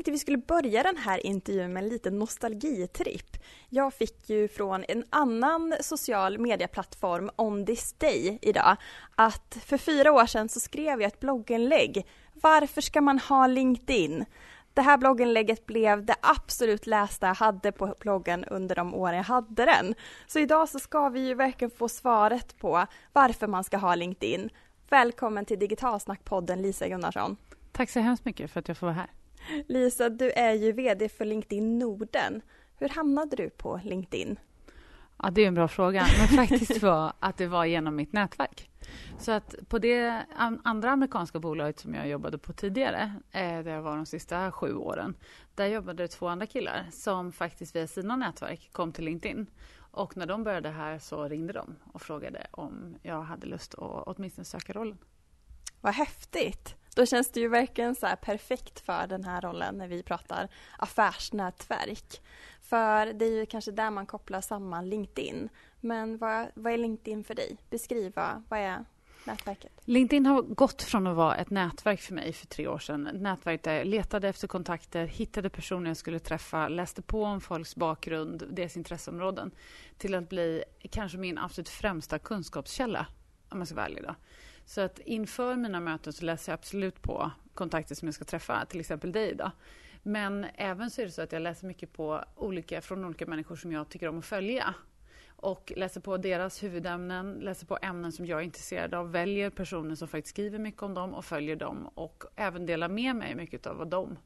tänkte 0.00 0.10
vi 0.10 0.18
skulle 0.18 0.38
börja 0.38 0.82
den 0.82 0.96
här 0.96 1.26
intervjun 1.26 1.72
med 1.72 1.82
en 1.82 1.88
liten 1.88 2.18
nostalgitripp. 2.18 3.36
Jag 3.68 3.94
fick 3.94 4.30
ju 4.30 4.48
från 4.48 4.84
en 4.88 5.04
annan 5.10 5.74
social 5.80 6.38
medieplattform, 6.38 7.30
On 7.36 7.66
This 7.66 7.92
Day, 7.92 8.38
idag 8.42 8.76
att 9.14 9.58
för 9.64 9.78
fyra 9.78 10.12
år 10.12 10.26
sedan 10.26 10.48
så 10.48 10.60
skrev 10.60 11.00
jag 11.00 11.08
ett 11.08 11.20
blogginlägg. 11.20 12.06
Varför 12.42 12.80
ska 12.80 13.00
man 13.00 13.18
ha 13.18 13.46
LinkedIn? 13.46 14.24
Det 14.74 14.80
här 14.80 14.98
blogginlägget 14.98 15.66
blev 15.66 16.04
det 16.04 16.14
absolut 16.20 16.86
lästa 16.86 17.26
jag 17.26 17.34
hade 17.34 17.72
på 17.72 17.94
bloggen 18.00 18.44
under 18.44 18.74
de 18.74 18.94
år 18.94 19.12
jag 19.12 19.22
hade 19.22 19.64
den. 19.64 19.94
Så 20.26 20.38
idag 20.38 20.68
så 20.68 20.78
ska 20.78 21.08
vi 21.08 21.26
ju 21.26 21.34
verkligen 21.34 21.70
få 21.70 21.88
svaret 21.88 22.58
på 22.58 22.86
varför 23.12 23.46
man 23.46 23.64
ska 23.64 23.76
ha 23.76 23.94
LinkedIn. 23.94 24.50
Välkommen 24.88 25.44
till 25.44 25.58
Digitalsnackpodden 25.58 26.62
Lisa 26.62 26.88
Gunnarsson. 26.88 27.36
Tack 27.72 27.90
så 27.90 28.00
hemskt 28.00 28.24
mycket 28.24 28.50
för 28.50 28.60
att 28.60 28.68
jag 28.68 28.76
får 28.76 28.86
vara 28.86 28.96
här. 28.96 29.10
Lisa, 29.68 30.08
du 30.08 30.30
är 30.30 30.52
ju 30.52 30.72
VD 30.72 31.08
för 31.08 31.24
LinkedIn 31.24 31.78
Norden. 31.78 32.42
Hur 32.78 32.88
hamnade 32.88 33.36
du 33.36 33.50
på 33.50 33.80
LinkedIn? 33.84 34.38
Ja, 35.22 35.30
det 35.30 35.42
är 35.42 35.48
en 35.48 35.54
bra 35.54 35.68
fråga, 35.68 36.06
men 36.18 36.28
faktiskt 36.46 36.82
var 36.82 37.12
att 37.20 37.36
det 37.36 37.46
var 37.46 37.64
genom 37.64 37.96
mitt 37.96 38.12
nätverk. 38.12 38.69
Så 39.18 39.32
att 39.32 39.54
på 39.68 39.78
det 39.78 40.26
andra 40.64 40.90
amerikanska 40.90 41.38
bolaget 41.38 41.78
som 41.78 41.94
jag 41.94 42.08
jobbade 42.08 42.38
på 42.38 42.52
tidigare, 42.52 43.14
eh, 43.30 43.62
där 43.62 43.70
jag 43.70 43.82
var 43.82 43.96
de 43.96 44.06
sista 44.06 44.52
sju 44.52 44.74
åren, 44.74 45.14
där 45.54 45.66
jobbade 45.66 46.02
det 46.02 46.08
två 46.08 46.28
andra 46.28 46.46
killar 46.46 46.86
som 46.92 47.32
faktiskt 47.32 47.76
via 47.76 47.86
sina 47.86 48.16
nätverk 48.16 48.68
kom 48.72 48.92
till 48.92 49.04
LinkedIn. 49.04 49.46
Och 49.92 50.16
när 50.16 50.26
de 50.26 50.44
började 50.44 50.68
här 50.68 50.98
så 50.98 51.28
ringde 51.28 51.52
de 51.52 51.76
och 51.92 52.02
frågade 52.02 52.46
om 52.50 52.96
jag 53.02 53.22
hade 53.22 53.46
lust 53.46 53.74
att 53.74 54.02
åtminstone 54.06 54.44
söka 54.44 54.72
rollen. 54.72 54.98
Vad 55.80 55.94
häftigt! 55.94 56.76
Då 56.94 57.06
känns 57.06 57.32
det 57.32 57.40
ju 57.40 57.48
verkligen 57.48 57.94
så 57.94 58.08
perfekt 58.22 58.80
för 58.80 59.06
den 59.06 59.24
här 59.24 59.40
rollen 59.40 59.78
när 59.78 59.88
vi 59.88 60.02
pratar 60.02 60.48
affärsnätverk. 60.78 62.22
För 62.60 63.12
det 63.12 63.24
är 63.24 63.32
ju 63.32 63.46
kanske 63.46 63.70
där 63.70 63.90
man 63.90 64.06
kopplar 64.06 64.40
samman 64.40 64.88
LinkedIn. 64.88 65.48
Men 65.80 66.18
vad, 66.18 66.46
vad 66.54 66.72
är 66.72 66.78
LinkedIn 66.78 67.24
för 67.24 67.34
dig? 67.34 67.56
Beskriv, 67.70 68.12
vad 68.48 68.60
är 68.60 68.84
nätverket? 69.24 69.72
LinkedIn 69.84 70.26
har 70.26 70.42
gått 70.42 70.82
från 70.82 71.06
att 71.06 71.16
vara 71.16 71.36
ett 71.36 71.50
nätverk 71.50 72.00
för 72.00 72.14
mig 72.14 72.32
för 72.32 72.46
tre 72.46 72.68
år 72.68 72.78
sedan. 72.78 73.06
Ett 73.06 73.20
nätverk 73.20 73.62
där 73.62 73.74
jag 73.74 73.86
letade 73.86 74.28
efter 74.28 74.48
kontakter, 74.48 75.06
hittade 75.06 75.50
personer 75.50 75.90
jag 75.90 75.96
skulle 75.96 76.18
träffa, 76.18 76.68
läste 76.68 77.02
på 77.02 77.24
om 77.24 77.40
folks 77.40 77.76
bakgrund, 77.76 78.44
deras 78.50 78.76
intresseområden, 78.76 79.50
till 79.98 80.14
att 80.14 80.28
bli 80.28 80.64
kanske 80.90 81.18
min 81.18 81.38
absolut 81.38 81.68
främsta 81.68 82.18
kunskapskälla, 82.18 83.06
om 83.48 83.58
man 83.58 83.66
ska 83.66 83.76
vara 83.76 83.86
ärlig. 83.86 84.02
Då. 84.02 84.14
Så 84.64 84.80
att 84.80 84.98
inför 84.98 85.56
mina 85.56 85.80
möten 85.80 86.12
så 86.12 86.24
läser 86.24 86.52
jag 86.52 86.58
absolut 86.58 87.02
på 87.02 87.30
kontakter 87.54 87.94
som 87.94 88.08
jag 88.08 88.14
ska 88.14 88.24
träffa, 88.24 88.64
till 88.64 88.80
exempel 88.80 89.12
dig 89.12 89.34
då. 89.34 89.50
Men 90.02 90.46
även 90.54 90.90
så 90.90 91.00
är 91.00 91.06
det 91.06 91.12
så 91.12 91.22
att 91.22 91.32
jag 91.32 91.42
läser 91.42 91.66
mycket 91.66 91.92
på 91.92 92.24
olika, 92.36 92.80
från 92.80 93.04
olika 93.04 93.26
människor 93.26 93.56
som 93.56 93.72
jag 93.72 93.88
tycker 93.88 94.08
om 94.08 94.18
att 94.18 94.24
följa. 94.24 94.74
Och 95.42 95.72
läser 95.76 96.00
på 96.00 96.16
deras 96.16 96.62
huvudämnen, 96.62 97.32
läser 97.32 97.66
på 97.66 97.78
ämnen 97.82 98.12
som 98.12 98.26
jag 98.26 98.40
är 98.40 98.44
intresserad 98.44 98.94
av, 98.94 99.12
väljer 99.12 99.50
personer 99.50 99.94
som 99.94 100.08
faktiskt 100.08 100.34
skriver 100.34 100.58
mycket 100.58 100.82
om 100.82 100.94
dem 100.94 101.14
och 101.14 101.24
följer 101.24 101.56
dem 101.56 101.86
och 101.94 102.24
även 102.36 102.66
delar 102.66 102.88
med 102.88 103.16
mig 103.16 103.34
mycket 103.34 103.66
av 103.66 103.76
vad 103.76 103.88
de 103.88 104.18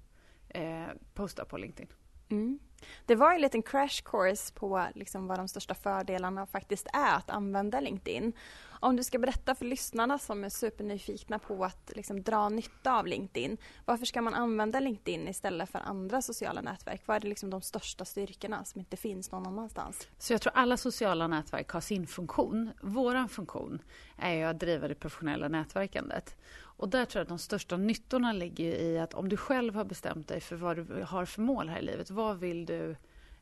eh, 0.48 0.86
postar 1.14 1.44
på 1.44 1.56
LinkedIn. 1.58 1.88
Mm. 2.28 2.58
Det 3.06 3.14
var 3.14 3.34
en 3.34 3.40
liten 3.40 3.62
crash 3.62 4.02
course 4.04 4.54
på 4.54 4.86
liksom 4.94 5.26
vad 5.26 5.38
de 5.38 5.48
största 5.48 5.74
fördelarna 5.74 6.46
faktiskt 6.46 6.86
är 6.92 7.16
att 7.16 7.30
använda 7.30 7.80
LinkedIn. 7.80 8.32
Om 8.80 8.96
du 8.96 9.04
ska 9.04 9.18
berätta 9.18 9.54
för 9.54 9.64
lyssnarna 9.64 10.18
som 10.18 10.44
är 10.44 10.48
supernyfikna 10.48 11.38
på 11.38 11.64
att 11.64 11.92
liksom 11.96 12.22
dra 12.22 12.48
nytta 12.48 12.98
av 12.98 13.06
LinkedIn. 13.06 13.56
Varför 13.84 14.06
ska 14.06 14.22
man 14.22 14.34
använda 14.34 14.80
LinkedIn 14.80 15.28
istället 15.28 15.70
för 15.70 15.78
andra 15.78 16.22
sociala 16.22 16.60
nätverk? 16.60 17.02
Vad 17.06 17.16
är 17.16 17.20
det 17.20 17.28
liksom 17.28 17.50
de 17.50 17.60
största 17.60 18.04
styrkorna 18.04 18.64
som 18.64 18.78
inte 18.78 18.96
finns 18.96 19.32
någon 19.32 19.46
annanstans? 19.46 20.08
Så 20.18 20.32
jag 20.32 20.40
tror 20.40 20.52
alla 20.56 20.76
sociala 20.76 21.26
nätverk 21.26 21.70
har 21.70 21.80
sin 21.80 22.06
funktion. 22.06 22.70
Vår 22.82 23.28
funktion 23.28 23.82
är 24.18 24.34
ju 24.34 24.42
att 24.42 24.60
driva 24.60 24.88
det 24.88 24.94
professionella 24.94 25.48
nätverkandet. 25.48 26.36
Och 26.76 26.88
där 26.88 27.04
tror 27.04 27.20
jag 27.20 27.22
att 27.22 27.28
de 27.28 27.38
största 27.38 27.76
nyttorna 27.76 28.32
ligger 28.32 28.74
i 28.74 28.98
att 28.98 29.14
om 29.14 29.28
du 29.28 29.36
själv 29.36 29.74
har 29.74 29.84
bestämt 29.84 30.28
dig 30.28 30.40
för 30.40 30.56
vad 30.56 30.76
du 30.76 31.04
har 31.08 31.24
för 31.24 31.42
mål 31.42 31.68
här 31.68 31.78
i 31.78 31.82
livet. 31.82 32.10
Vad 32.10 32.38
vill 32.38 32.66
du 32.66 32.73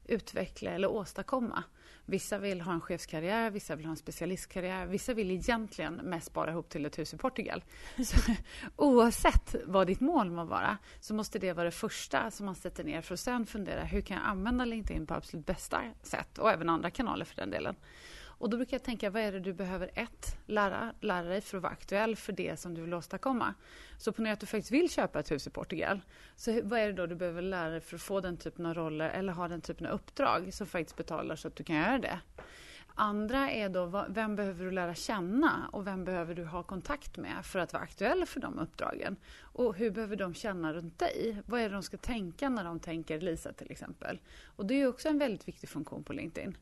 utveckla 0.04 0.70
eller 0.70 0.90
åstadkomma? 0.90 1.64
Vissa 2.04 2.38
vill 2.38 2.60
ha 2.60 2.72
en 2.72 2.80
chefskarriär, 2.80 3.50
vissa 3.50 3.76
vill 3.76 3.86
ha 3.86 3.90
en 3.90 3.96
specialistkarriär, 3.96 4.86
vissa 4.86 5.14
vill 5.14 5.30
egentligen 5.30 5.94
mest 5.94 6.26
spara 6.26 6.50
ihop 6.50 6.68
till 6.68 6.86
ett 6.86 6.98
hus 6.98 7.14
i 7.14 7.16
Portugal. 7.16 7.64
Så, 8.04 8.16
oavsett 8.76 9.54
vad 9.64 9.86
ditt 9.86 10.00
mål 10.00 10.30
må 10.30 10.44
vara 10.44 10.78
så 11.00 11.14
måste 11.14 11.38
det 11.38 11.52
vara 11.52 11.64
det 11.64 11.70
första 11.70 12.30
som 12.30 12.46
man 12.46 12.54
sätter 12.54 12.84
ner 12.84 13.00
för 13.00 13.14
att 13.14 13.20
sen 13.20 13.46
fundera 13.46 13.84
hur 13.84 14.00
kan 14.00 14.16
jag 14.16 14.26
använda 14.26 14.64
LinkedIn 14.64 15.06
på 15.06 15.14
absolut 15.14 15.46
bästa 15.46 15.82
sätt 16.02 16.38
och 16.38 16.50
även 16.50 16.68
andra 16.68 16.90
kanaler 16.90 17.24
för 17.24 17.36
den 17.36 17.50
delen. 17.50 17.76
Och 18.42 18.50
då 18.50 18.56
brukar 18.56 18.74
jag 18.74 18.82
tänka, 18.82 19.10
vad 19.10 19.22
är 19.22 19.32
det 19.32 19.40
du 19.40 19.52
behöver 19.52 19.90
ett, 19.94 20.36
lära, 20.46 20.94
lära 21.00 21.28
dig 21.28 21.40
för 21.40 21.56
att 21.56 21.62
vara 21.62 21.72
aktuell 21.72 22.16
för 22.16 22.32
det 22.32 22.60
som 22.60 22.74
du 22.74 22.82
vill 22.82 22.94
åstadkomma. 22.94 23.54
Så 23.98 24.12
ponera 24.12 24.32
att 24.32 24.40
du 24.40 24.46
faktiskt 24.46 24.70
vill 24.70 24.90
köpa 24.90 25.20
ett 25.20 25.30
hus 25.30 25.46
i 25.46 25.50
Portugal. 25.50 26.00
Så 26.36 26.60
vad 26.62 26.80
är 26.80 26.86
det 26.86 26.92
då 26.92 27.06
du 27.06 27.14
behöver 27.14 27.42
lära 27.42 27.70
dig 27.70 27.80
för 27.80 27.96
att 27.96 28.02
få 28.02 28.20
den 28.20 28.36
typen 28.36 28.66
av 28.66 28.74
roller 28.74 29.10
eller 29.10 29.32
ha 29.32 29.48
den 29.48 29.60
typen 29.60 29.86
av 29.86 29.92
uppdrag 29.92 30.54
som 30.54 30.66
faktiskt 30.66 30.96
betalar 30.96 31.36
så 31.36 31.48
att 31.48 31.56
du 31.56 31.64
kan 31.64 31.76
göra 31.76 31.98
det. 31.98 32.20
Andra 32.94 33.50
är 33.50 33.68
då, 33.68 34.04
vem 34.08 34.36
behöver 34.36 34.64
du 34.64 34.70
lära 34.70 34.94
känna 34.94 35.68
och 35.72 35.86
vem 35.86 36.04
behöver 36.04 36.34
du 36.34 36.44
ha 36.44 36.62
kontakt 36.62 37.16
med 37.16 37.44
för 37.44 37.58
att 37.58 37.72
vara 37.72 37.82
aktuell 37.82 38.26
för 38.26 38.40
de 38.40 38.58
uppdragen? 38.58 39.16
Och 39.40 39.76
hur 39.76 39.90
behöver 39.90 40.16
de 40.16 40.34
känna 40.34 40.72
runt 40.72 40.98
dig? 40.98 41.42
Vad 41.46 41.60
är 41.60 41.68
det 41.68 41.74
de 41.74 41.82
ska 41.82 41.96
tänka 41.96 42.48
när 42.48 42.64
de 42.64 42.80
tänker 42.80 43.20
Lisa 43.20 43.52
till 43.52 43.70
exempel? 43.70 44.18
Och 44.44 44.66
det 44.66 44.74
är 44.74 44.86
också 44.86 45.08
en 45.08 45.18
väldigt 45.18 45.48
viktig 45.48 45.68
funktion 45.68 46.04
på 46.04 46.12
LinkedIn. 46.12 46.56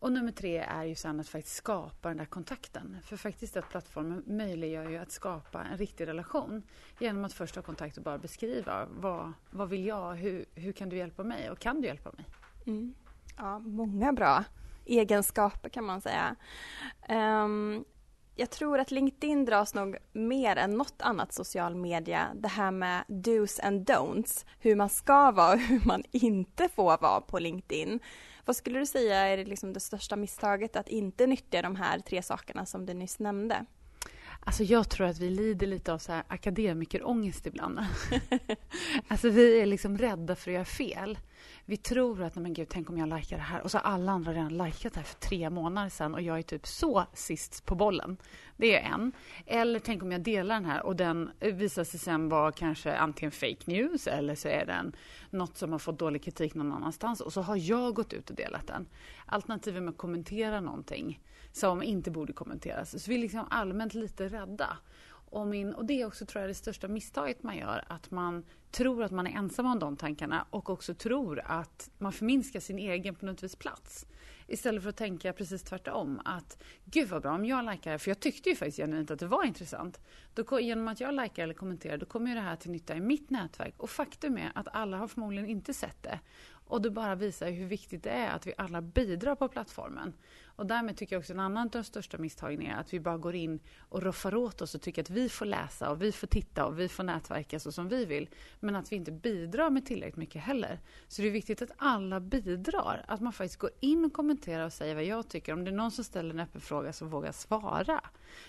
Och 0.00 0.12
nummer 0.12 0.32
tre 0.32 0.56
är 0.56 0.84
ju 0.84 0.94
sen 0.94 1.20
att 1.20 1.28
faktiskt 1.28 1.56
skapa 1.56 2.08
den 2.08 2.16
där 2.16 2.24
kontakten. 2.24 2.96
För 3.04 3.16
faktiskt 3.16 3.56
att 3.56 3.68
plattformen 3.68 4.22
möjliggör 4.26 4.90
ju 4.90 4.96
att 4.96 5.12
skapa 5.12 5.64
en 5.64 5.78
riktig 5.78 6.06
relation 6.06 6.62
genom 6.98 7.24
att 7.24 7.32
först 7.32 7.56
ha 7.56 7.62
kontakt 7.62 7.96
och 7.96 8.02
bara 8.02 8.18
beskriva 8.18 8.86
vad, 8.90 9.32
vad 9.50 9.68
vill 9.68 9.86
jag, 9.86 10.14
hur, 10.14 10.44
hur 10.54 10.72
kan 10.72 10.88
du 10.88 10.96
hjälpa 10.96 11.22
mig 11.22 11.50
och 11.50 11.58
kan 11.58 11.80
du 11.80 11.86
hjälpa 11.86 12.12
mig? 12.12 12.24
Mm. 12.66 12.94
Ja, 13.36 13.58
många 13.58 14.12
bra 14.12 14.44
egenskaper 14.90 15.68
kan 15.68 15.84
man 15.84 16.00
säga. 16.00 16.36
Um, 17.08 17.84
jag 18.40 18.50
tror 18.50 18.78
att 18.78 18.90
LinkedIn 18.90 19.44
dras 19.44 19.74
nog 19.74 19.96
mer 20.12 20.56
än 20.56 20.70
något 20.70 21.02
annat 21.02 21.32
social 21.32 21.74
media, 21.74 22.28
det 22.34 22.48
här 22.48 22.70
med 22.70 23.04
dos 23.08 23.60
and 23.60 23.90
don'ts, 23.90 24.44
hur 24.58 24.76
man 24.76 24.88
ska 24.88 25.30
vara 25.30 25.52
och 25.52 25.58
hur 25.68 25.80
man 25.84 26.02
inte 26.10 26.68
får 26.68 26.98
vara 27.02 27.20
på 27.20 27.38
LinkedIn. 27.38 28.00
Vad 28.44 28.56
skulle 28.56 28.78
du 28.78 28.86
säga 28.86 29.16
är 29.16 29.36
det, 29.36 29.44
liksom 29.44 29.72
det 29.72 29.80
största 29.80 30.16
misstaget 30.16 30.76
att 30.76 30.88
inte 30.88 31.26
nyttja 31.26 31.62
de 31.62 31.76
här 31.76 31.98
tre 31.98 32.22
sakerna 32.22 32.66
som 32.66 32.86
du 32.86 32.94
nyss 32.94 33.18
nämnde? 33.18 33.64
Alltså 34.42 34.64
jag 34.64 34.88
tror 34.88 35.06
att 35.06 35.18
vi 35.18 35.30
lider 35.30 35.66
lite 35.66 35.92
av 35.92 35.98
så 35.98 36.12
här 36.12 36.24
akademikerångest 36.28 37.46
ibland. 37.46 37.80
alltså 39.08 39.30
vi 39.30 39.60
är 39.60 39.66
liksom 39.66 39.98
rädda 39.98 40.36
för 40.36 40.50
att 40.50 40.54
göra 40.54 40.64
fel. 40.64 41.18
Vi 41.64 41.76
tror 41.76 42.22
att, 42.22 42.36
men 42.36 42.54
gud, 42.54 42.68
tänk 42.70 42.90
om 42.90 42.98
jag 42.98 43.18
likar 43.18 43.36
det 43.36 43.42
här. 43.42 43.62
Och 43.62 43.70
så 43.70 43.78
har 43.78 43.92
alla 43.92 44.12
andra 44.12 44.32
redan 44.32 44.58
likat 44.58 44.92
det 44.92 45.00
här 45.00 45.04
för 45.04 45.20
tre 45.20 45.50
månader 45.50 45.88
sedan 45.88 46.14
och 46.14 46.22
jag 46.22 46.38
är 46.38 46.42
typ 46.42 46.66
så 46.66 47.04
sist 47.14 47.66
på 47.66 47.74
bollen. 47.74 48.16
Det 48.56 48.80
är 48.80 48.92
en. 48.92 49.12
Eller 49.46 49.78
tänk 49.78 50.02
om 50.02 50.12
jag 50.12 50.20
delar 50.20 50.54
den 50.54 50.64
här 50.64 50.86
och 50.86 50.96
den 50.96 51.30
visar 51.38 51.84
sig 51.84 52.00
sen 52.00 52.28
vara 52.28 52.52
kanske 52.52 52.96
antingen 52.96 53.32
fake 53.32 53.64
news 53.64 54.06
eller 54.06 54.34
så 54.34 54.48
är 54.48 54.66
den 54.66 54.92
något 55.30 55.56
som 55.56 55.72
har 55.72 55.78
fått 55.78 55.98
dålig 55.98 56.24
kritik 56.24 56.54
någon 56.54 56.72
annanstans 56.72 57.20
och 57.20 57.32
så 57.32 57.42
har 57.42 57.56
jag 57.56 57.94
gått 57.94 58.12
ut 58.12 58.30
och 58.30 58.36
delat 58.36 58.66
den. 58.66 58.86
Alternativet 59.26 59.82
med 59.82 59.90
att 59.90 59.98
kommentera 59.98 60.60
någonting 60.60 61.20
som 61.52 61.82
inte 61.82 62.10
borde 62.10 62.32
kommenteras. 62.32 63.02
Så 63.02 63.10
vi 63.10 63.16
är 63.16 63.20
liksom 63.20 63.46
allmänt 63.50 63.94
lite 63.94 64.28
rädda. 64.28 64.78
Och, 65.30 65.46
min, 65.46 65.74
och 65.74 65.84
det 65.84 66.00
är 66.00 66.06
också 66.06 66.26
tror 66.26 66.40
jag 66.40 66.50
det 66.50 66.54
största 66.54 66.88
misstaget 66.88 67.42
man 67.42 67.56
gör, 67.56 67.84
att 67.88 68.10
man 68.10 68.44
tror 68.70 69.02
att 69.02 69.10
man 69.10 69.26
är 69.26 69.30
ensam 69.30 69.66
om 69.66 69.78
de 69.78 69.96
tankarna 69.96 70.46
och 70.50 70.70
också 70.70 70.94
tror 70.94 71.42
att 71.44 71.90
man 71.98 72.12
förminskar 72.12 72.60
sin 72.60 72.78
egen 72.78 73.14
på 73.14 73.26
något 73.26 73.42
vis 73.42 73.56
plats. 73.56 74.06
Istället 74.46 74.82
för 74.82 74.90
att 74.90 74.96
tänka 74.96 75.32
precis 75.32 75.62
tvärtom. 75.62 76.20
Att 76.24 76.62
gud 76.84 77.08
vad 77.08 77.22
bra 77.22 77.34
om 77.34 77.44
jag 77.44 77.70
likar 77.70 77.98
för 77.98 78.10
jag 78.10 78.20
tyckte 78.20 78.48
ju 78.48 78.56
faktiskt 78.56 78.78
genuint 78.78 79.10
att 79.10 79.18
det 79.18 79.26
var 79.26 79.44
intressant. 79.44 80.00
Då, 80.34 80.60
genom 80.60 80.88
att 80.88 81.00
jag 81.00 81.14
likar 81.14 81.42
eller 81.42 81.54
kommenterar, 81.54 81.96
då 81.96 82.06
kommer 82.06 82.28
ju 82.28 82.34
det 82.34 82.40
här 82.40 82.56
till 82.56 82.70
nytta 82.70 82.96
i 82.96 83.00
mitt 83.00 83.30
nätverk. 83.30 83.74
Och 83.76 83.90
faktum 83.90 84.38
är 84.38 84.52
att 84.54 84.68
alla 84.72 84.96
har 84.96 85.08
förmodligen 85.08 85.48
inte 85.48 85.74
sett 85.74 86.02
det. 86.02 86.20
Och 86.70 86.82
det 86.82 86.90
bara 86.90 87.14
visar 87.14 87.50
hur 87.50 87.66
viktigt 87.66 88.02
det 88.02 88.10
är 88.10 88.30
att 88.30 88.46
vi 88.46 88.54
alla 88.58 88.82
bidrar 88.82 89.34
på 89.34 89.48
plattformen. 89.48 90.12
Och 90.44 90.66
därmed 90.66 90.96
tycker 90.96 91.16
jag 91.16 91.20
också 91.20 91.32
en 91.32 91.40
annan 91.40 91.62
av 91.62 91.70
de 91.70 91.84
största 91.84 92.18
misstagen 92.18 92.62
är 92.62 92.74
att 92.74 92.94
vi 92.94 93.00
bara 93.00 93.18
går 93.18 93.34
in 93.34 93.60
och 93.78 94.02
roffar 94.02 94.34
åt 94.34 94.62
oss 94.62 94.74
och 94.74 94.82
tycker 94.82 95.02
att 95.02 95.10
vi 95.10 95.28
får 95.28 95.46
läsa 95.46 95.90
och 95.90 96.02
vi 96.02 96.12
får 96.12 96.26
titta 96.26 96.66
och 96.66 96.78
vi 96.78 96.88
får 96.88 97.04
nätverka 97.04 97.60
så 97.60 97.72
som 97.72 97.88
vi 97.88 98.04
vill. 98.04 98.28
Men 98.60 98.76
att 98.76 98.92
vi 98.92 98.96
inte 98.96 99.12
bidrar 99.12 99.70
med 99.70 99.86
tillräckligt 99.86 100.16
mycket 100.16 100.42
heller. 100.42 100.80
Så 101.08 101.22
det 101.22 101.28
är 101.28 101.32
viktigt 101.32 101.62
att 101.62 101.70
alla 101.76 102.20
bidrar. 102.20 103.04
Att 103.08 103.20
man 103.20 103.32
faktiskt 103.32 103.60
går 103.60 103.70
in 103.80 104.04
och 104.04 104.12
kommenterar 104.12 104.64
och 104.66 104.72
säger 104.72 104.94
vad 104.94 105.04
jag 105.04 105.28
tycker. 105.28 105.52
Om 105.52 105.64
det 105.64 105.70
är 105.70 105.74
någon 105.74 105.90
som 105.90 106.04
ställer 106.04 106.30
en 106.30 106.40
öppen 106.40 106.60
fråga 106.60 106.92
så 106.92 107.06
vågar 107.06 107.32
svara. 107.32 108.00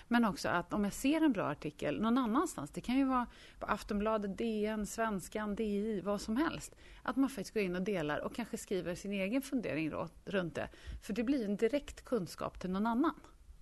Men 0.08 0.26
också 0.26 0.50
att 0.50 0.74
om 0.74 0.84
jag 0.84 0.94
ser 0.94 1.22
en 1.22 1.32
bra 1.32 1.46
artikel 1.50 2.02
någon 2.02 2.18
annanstans, 2.18 2.72
det 2.72 2.82
kan 2.82 2.98
ju 2.98 3.06
vara 3.06 3.28
på 3.60 3.66
Aftonbladet, 3.66 4.38
DN, 4.38 4.86
Svenskan, 4.86 5.56
DI, 5.56 6.02
vad 6.02 6.22
som 6.22 6.38
helst. 6.38 6.76
Att 7.04 7.16
man 7.16 7.30
faktiskt 7.30 7.54
går 7.54 7.64
in 7.64 7.76
och 7.76 7.82
delar 7.82 8.20
och 8.20 8.36
kanske 8.36 8.58
skriver 8.58 8.96
sin 8.96 9.14
egen 9.14 9.42
fundering 9.42 9.94
runt 10.26 10.56
det. 10.56 10.70
För 11.02 11.14
det 11.14 11.24
blir 11.24 11.46
en 11.46 11.56
direkt 11.56 12.06
kunskap 12.06 12.60
till 12.60 12.70
någon 12.70 12.88
annan. 12.88 13.20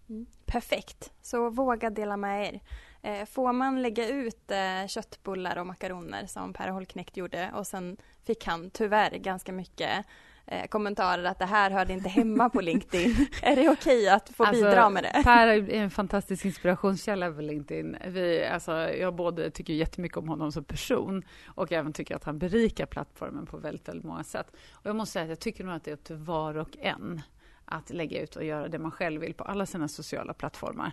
Mm. 0.10 0.26
Perfekt, 0.46 1.12
så 1.22 1.50
våga 1.50 1.90
dela 1.90 2.18
med 2.18 2.48
er. 2.48 2.62
Eh, 3.02 3.26
får 3.26 3.54
man 3.54 3.82
lägga 3.82 4.10
ut 4.10 4.52
eh, 4.52 4.88
köttbullar 4.88 5.58
och 5.58 5.68
makaroner 5.68 6.26
som 6.26 6.54
Per 6.54 6.70
Holknekt 6.70 7.18
gjorde 7.18 7.52
och 7.54 7.68
sen 7.68 7.98
fick 8.24 8.46
han 8.46 8.70
tyvärr 8.70 9.12
ganska 9.12 9.52
mycket 9.52 10.06
eh, 10.52 10.68
kommentarer 10.68 11.24
att 11.24 11.40
det 11.40 11.46
här 11.46 11.72
hörde 11.72 11.94
inte 11.94 12.10
hemma 12.10 12.50
på 12.50 12.62
LinkedIn. 12.62 13.28
är 13.42 13.56
det 13.56 13.70
okej 13.70 14.04
okay 14.04 14.08
att 14.08 14.30
få 14.30 14.44
alltså, 14.44 14.64
bidra 14.64 14.90
med 14.90 15.04
det? 15.04 15.24
Per 15.24 15.48
är 15.48 15.70
en 15.70 15.92
fantastisk 15.92 16.46
inspirationskälla 16.46 17.32
på 17.32 17.42
LinkedIn. 17.42 17.98
Vi, 18.08 18.46
alltså, 18.46 18.72
jag 18.74 19.16
både 19.16 19.52
tycker 19.52 19.74
jättemycket 19.74 20.18
om 20.18 20.30
honom 20.30 20.52
som 20.52 20.64
person 20.64 21.24
och 21.46 21.72
även 21.72 21.94
tycker 21.94 22.16
att 22.16 22.24
han 22.24 22.40
berikar 22.40 22.86
plattformen 22.86 23.46
på 23.46 23.58
väldigt, 23.58 23.88
väldigt 23.88 24.06
många 24.06 24.24
sätt. 24.24 24.48
Och 24.72 24.86
jag 24.86 24.96
måste 24.96 25.14
säga 25.14 25.24
att 25.24 25.30
jag 25.30 25.40
tycker 25.40 25.64
nog 25.64 25.76
att 25.76 25.84
det 25.84 25.92
är 25.92 25.96
upp 25.96 26.04
till 26.04 26.16
var 26.16 26.58
och 26.58 26.78
en 26.78 27.22
att 27.66 27.90
lägga 27.90 28.22
ut 28.22 28.36
och 28.36 28.44
göra 28.44 28.68
det 28.68 28.80
man 28.80 28.92
själv 28.92 29.22
vill 29.22 29.34
på 29.34 29.44
alla 29.44 29.66
sina 29.66 29.88
sociala 29.88 30.34
plattformar. 30.34 30.92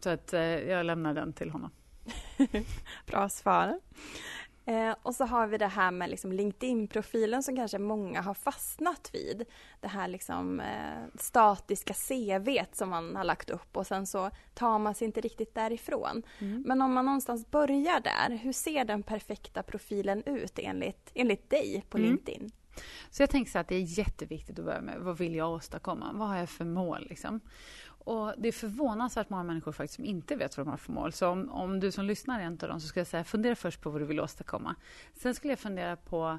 Så 0.00 0.10
att 0.10 0.32
eh, 0.32 0.40
jag 0.40 0.86
lämnar 0.86 1.14
den 1.14 1.32
till 1.32 1.50
honom. 1.50 1.70
Bra 3.06 3.28
svar. 3.28 3.80
Eh, 4.66 4.94
och 5.02 5.14
så 5.14 5.24
har 5.24 5.46
vi 5.46 5.58
det 5.58 5.66
här 5.66 5.90
med 5.90 6.10
liksom 6.10 6.32
LinkedIn-profilen 6.32 7.42
som 7.42 7.56
kanske 7.56 7.78
många 7.78 8.20
har 8.20 8.34
fastnat 8.34 9.10
vid. 9.12 9.44
Det 9.80 9.88
här 9.88 10.08
liksom, 10.08 10.60
eh, 10.60 11.18
statiska 11.18 11.94
CV 11.94 12.64
som 12.72 12.90
man 12.90 13.16
har 13.16 13.24
lagt 13.24 13.50
upp 13.50 13.76
och 13.76 13.86
sen 13.86 14.06
så 14.06 14.30
tar 14.54 14.78
man 14.78 14.94
sig 14.94 15.06
inte 15.06 15.20
riktigt 15.20 15.54
därifrån. 15.54 16.22
Mm. 16.38 16.62
Men 16.66 16.82
om 16.82 16.92
man 16.92 17.04
någonstans 17.04 17.50
börjar 17.50 18.00
där, 18.00 18.36
hur 18.36 18.52
ser 18.52 18.84
den 18.84 19.02
perfekta 19.02 19.62
profilen 19.62 20.22
ut 20.26 20.58
enligt, 20.58 21.10
enligt 21.14 21.50
dig 21.50 21.84
på 21.90 21.98
mm. 21.98 22.10
LinkedIn? 22.10 22.50
Så 23.10 23.22
jag 23.22 23.30
tänker 23.30 23.50
så 23.50 23.58
att 23.58 23.68
det 23.68 23.74
är 23.74 23.98
jätteviktigt 23.98 24.58
att 24.58 24.64
börja 24.64 24.80
med 24.80 25.00
vad 25.00 25.18
vill 25.18 25.34
jag 25.34 25.50
åstadkomma? 25.50 26.12
Vad 26.14 26.28
har 26.28 26.36
jag 26.36 26.48
för 26.48 26.64
mål? 26.64 27.06
Liksom? 27.08 27.40
Och 28.06 28.34
det 28.38 28.48
är 28.48 28.52
förvånansvärt 28.52 29.30
många 29.30 29.42
människor 29.42 29.72
faktiskt 29.72 29.94
som 29.94 30.04
inte 30.04 30.36
vet 30.36 30.56
vad 30.56 30.66
de 30.66 30.70
har 30.70 30.76
för 30.76 30.92
mål. 30.92 31.12
Så 31.12 31.28
om, 31.28 31.50
om 31.50 31.80
du 31.80 31.92
som 31.92 32.04
lyssnar 32.04 32.40
är 32.40 32.44
en 32.44 32.52
av 32.52 32.68
dem 32.68 32.80
så 32.80 32.88
ska 32.88 33.00
jag 33.00 33.06
säga 33.06 33.24
fundera 33.24 33.54
först 33.54 33.80
på 33.80 33.90
vad 33.90 34.00
du 34.00 34.04
vill 34.04 34.20
åstadkomma. 34.20 34.74
Sen 35.14 35.34
skulle 35.34 35.52
jag 35.52 35.58
fundera 35.58 35.96
på 35.96 36.38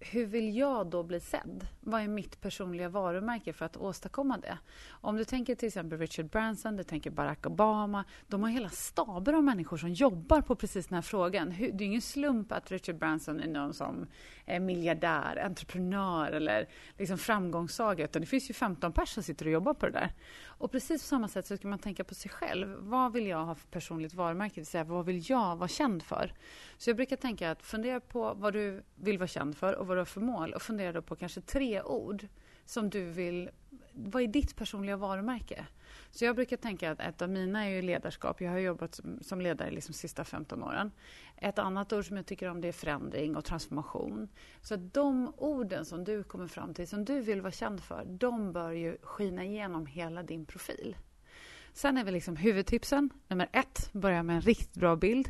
hur 0.00 0.26
vill 0.26 0.56
jag 0.56 0.86
då 0.86 1.02
bli 1.02 1.20
sedd? 1.20 1.66
Vad 1.80 2.02
är 2.02 2.08
mitt 2.08 2.40
personliga 2.40 2.88
varumärke 2.88 3.52
för 3.52 3.64
att 3.64 3.76
åstadkomma 3.76 4.38
det? 4.38 4.58
Om 4.90 5.16
du 5.16 5.24
tänker 5.24 5.54
till 5.54 5.68
exempel 5.68 5.98
Richard 5.98 6.26
Branson, 6.26 6.76
du 6.76 6.84
tänker 6.84 7.10
Barack 7.10 7.46
Obama. 7.46 8.04
De 8.26 8.42
har 8.42 8.50
hela 8.50 8.68
staber 8.68 9.32
av 9.32 9.44
människor 9.44 9.76
som 9.76 9.92
jobbar 9.92 10.40
på 10.40 10.56
precis 10.56 10.86
den 10.86 10.94
här 10.94 11.02
frågan. 11.02 11.54
Det 11.58 11.84
är 11.84 11.86
ingen 11.86 12.02
slump 12.02 12.52
att 12.52 12.70
Richard 12.70 12.96
Branson 12.96 13.40
är 13.40 13.48
någon 13.48 13.74
som 13.74 14.06
är 14.46 14.60
miljardär, 14.60 15.42
entreprenör 15.44 16.30
eller 16.30 16.68
liksom 16.96 17.18
framgångssaga. 17.18 18.04
Utan 18.04 18.22
det 18.22 18.26
finns 18.26 18.50
ju 18.50 18.54
15 18.54 18.92
personer 18.92 19.06
som 19.06 19.22
sitter 19.22 19.46
och 19.46 19.52
jobbar 19.52 19.74
på 19.74 19.86
det 19.86 19.92
där. 19.92 20.12
Och 20.58 20.72
precis 20.72 21.02
på 21.02 21.06
samma 21.06 21.28
sätt 21.28 21.46
så 21.46 21.56
ska 21.56 21.68
man 21.68 21.78
tänka 21.78 22.04
på 22.04 22.14
sig 22.14 22.30
själv. 22.30 22.76
Vad 22.78 23.12
vill 23.12 23.26
jag 23.26 23.44
ha 23.44 23.54
för 23.54 23.68
personligt 23.68 24.14
varumärke? 24.14 24.54
Det 24.54 24.60
vill 24.60 24.66
säga, 24.66 24.84
vad 24.84 25.06
vill 25.06 25.30
jag 25.30 25.56
vara 25.56 25.68
känd 25.68 26.02
för? 26.02 26.32
Så 26.78 26.90
jag 26.90 26.96
brukar 26.96 27.16
tänka 27.16 27.50
att 27.50 27.62
fundera 27.62 28.00
på 28.00 28.34
vad 28.34 28.52
du 28.52 28.82
vill 28.94 29.18
vara 29.18 29.28
känd 29.28 29.56
för 29.56 29.68
för 29.68 29.78
och 29.78 29.86
vad 29.86 29.96
du 29.96 30.00
har 30.00 30.04
för 30.04 30.20
mål 30.20 30.54
och 30.54 30.62
fundera 30.62 30.92
då 30.92 31.02
på 31.02 31.16
kanske 31.16 31.40
tre 31.40 31.82
ord 31.82 32.26
som 32.68 32.90
du 32.90 33.04
vill... 33.04 33.50
Vad 33.92 34.22
är 34.22 34.26
ditt 34.26 34.56
personliga 34.56 34.96
varumärke? 34.96 35.66
Så 36.10 36.24
jag 36.24 36.36
brukar 36.36 36.56
tänka 36.56 36.90
att 36.90 37.00
ett 37.00 37.22
av 37.22 37.30
mina 37.30 37.64
är 37.64 37.68
ju 37.68 37.82
ledarskap. 37.82 38.40
Jag 38.40 38.50
har 38.50 38.58
jobbat 38.58 39.00
som, 39.20 39.40
ledare 39.40 39.70
liksom 39.70 39.92
de 39.92 39.98
sista 39.98 40.24
15 40.24 40.62
åren. 40.62 40.90
Ett 41.36 41.58
annat 41.58 41.92
ord 41.92 42.06
som 42.06 42.16
jag 42.16 42.26
tycker 42.26 42.48
om 42.48 42.60
det 42.60 42.68
är 42.68 42.72
förändring 42.72 43.36
och 43.36 43.44
transformation. 43.44 44.28
Så 44.62 44.74
att 44.74 44.94
de 44.94 45.32
orden 45.36 45.84
som 45.84 46.04
du 46.04 46.24
kommer 46.24 46.46
fram 46.46 46.74
till, 46.74 46.88
som 46.88 47.04
du 47.04 47.20
vill 47.20 47.40
vara 47.40 47.52
känd 47.52 47.82
för, 47.82 48.04
de 48.04 48.52
bör 48.52 48.70
ju 48.70 48.96
skina 49.02 49.44
igenom 49.44 49.86
hela 49.86 50.22
din 50.22 50.44
profil. 50.44 50.96
Sen 51.72 51.98
är 51.98 52.04
väl 52.04 52.14
liksom 52.14 52.36
huvudtipsen. 52.36 53.10
Nummer 53.28 53.48
ett, 53.52 53.90
börja 53.92 54.22
med 54.22 54.36
en 54.36 54.42
riktigt 54.42 54.74
bra 54.74 54.96
bild. 54.96 55.28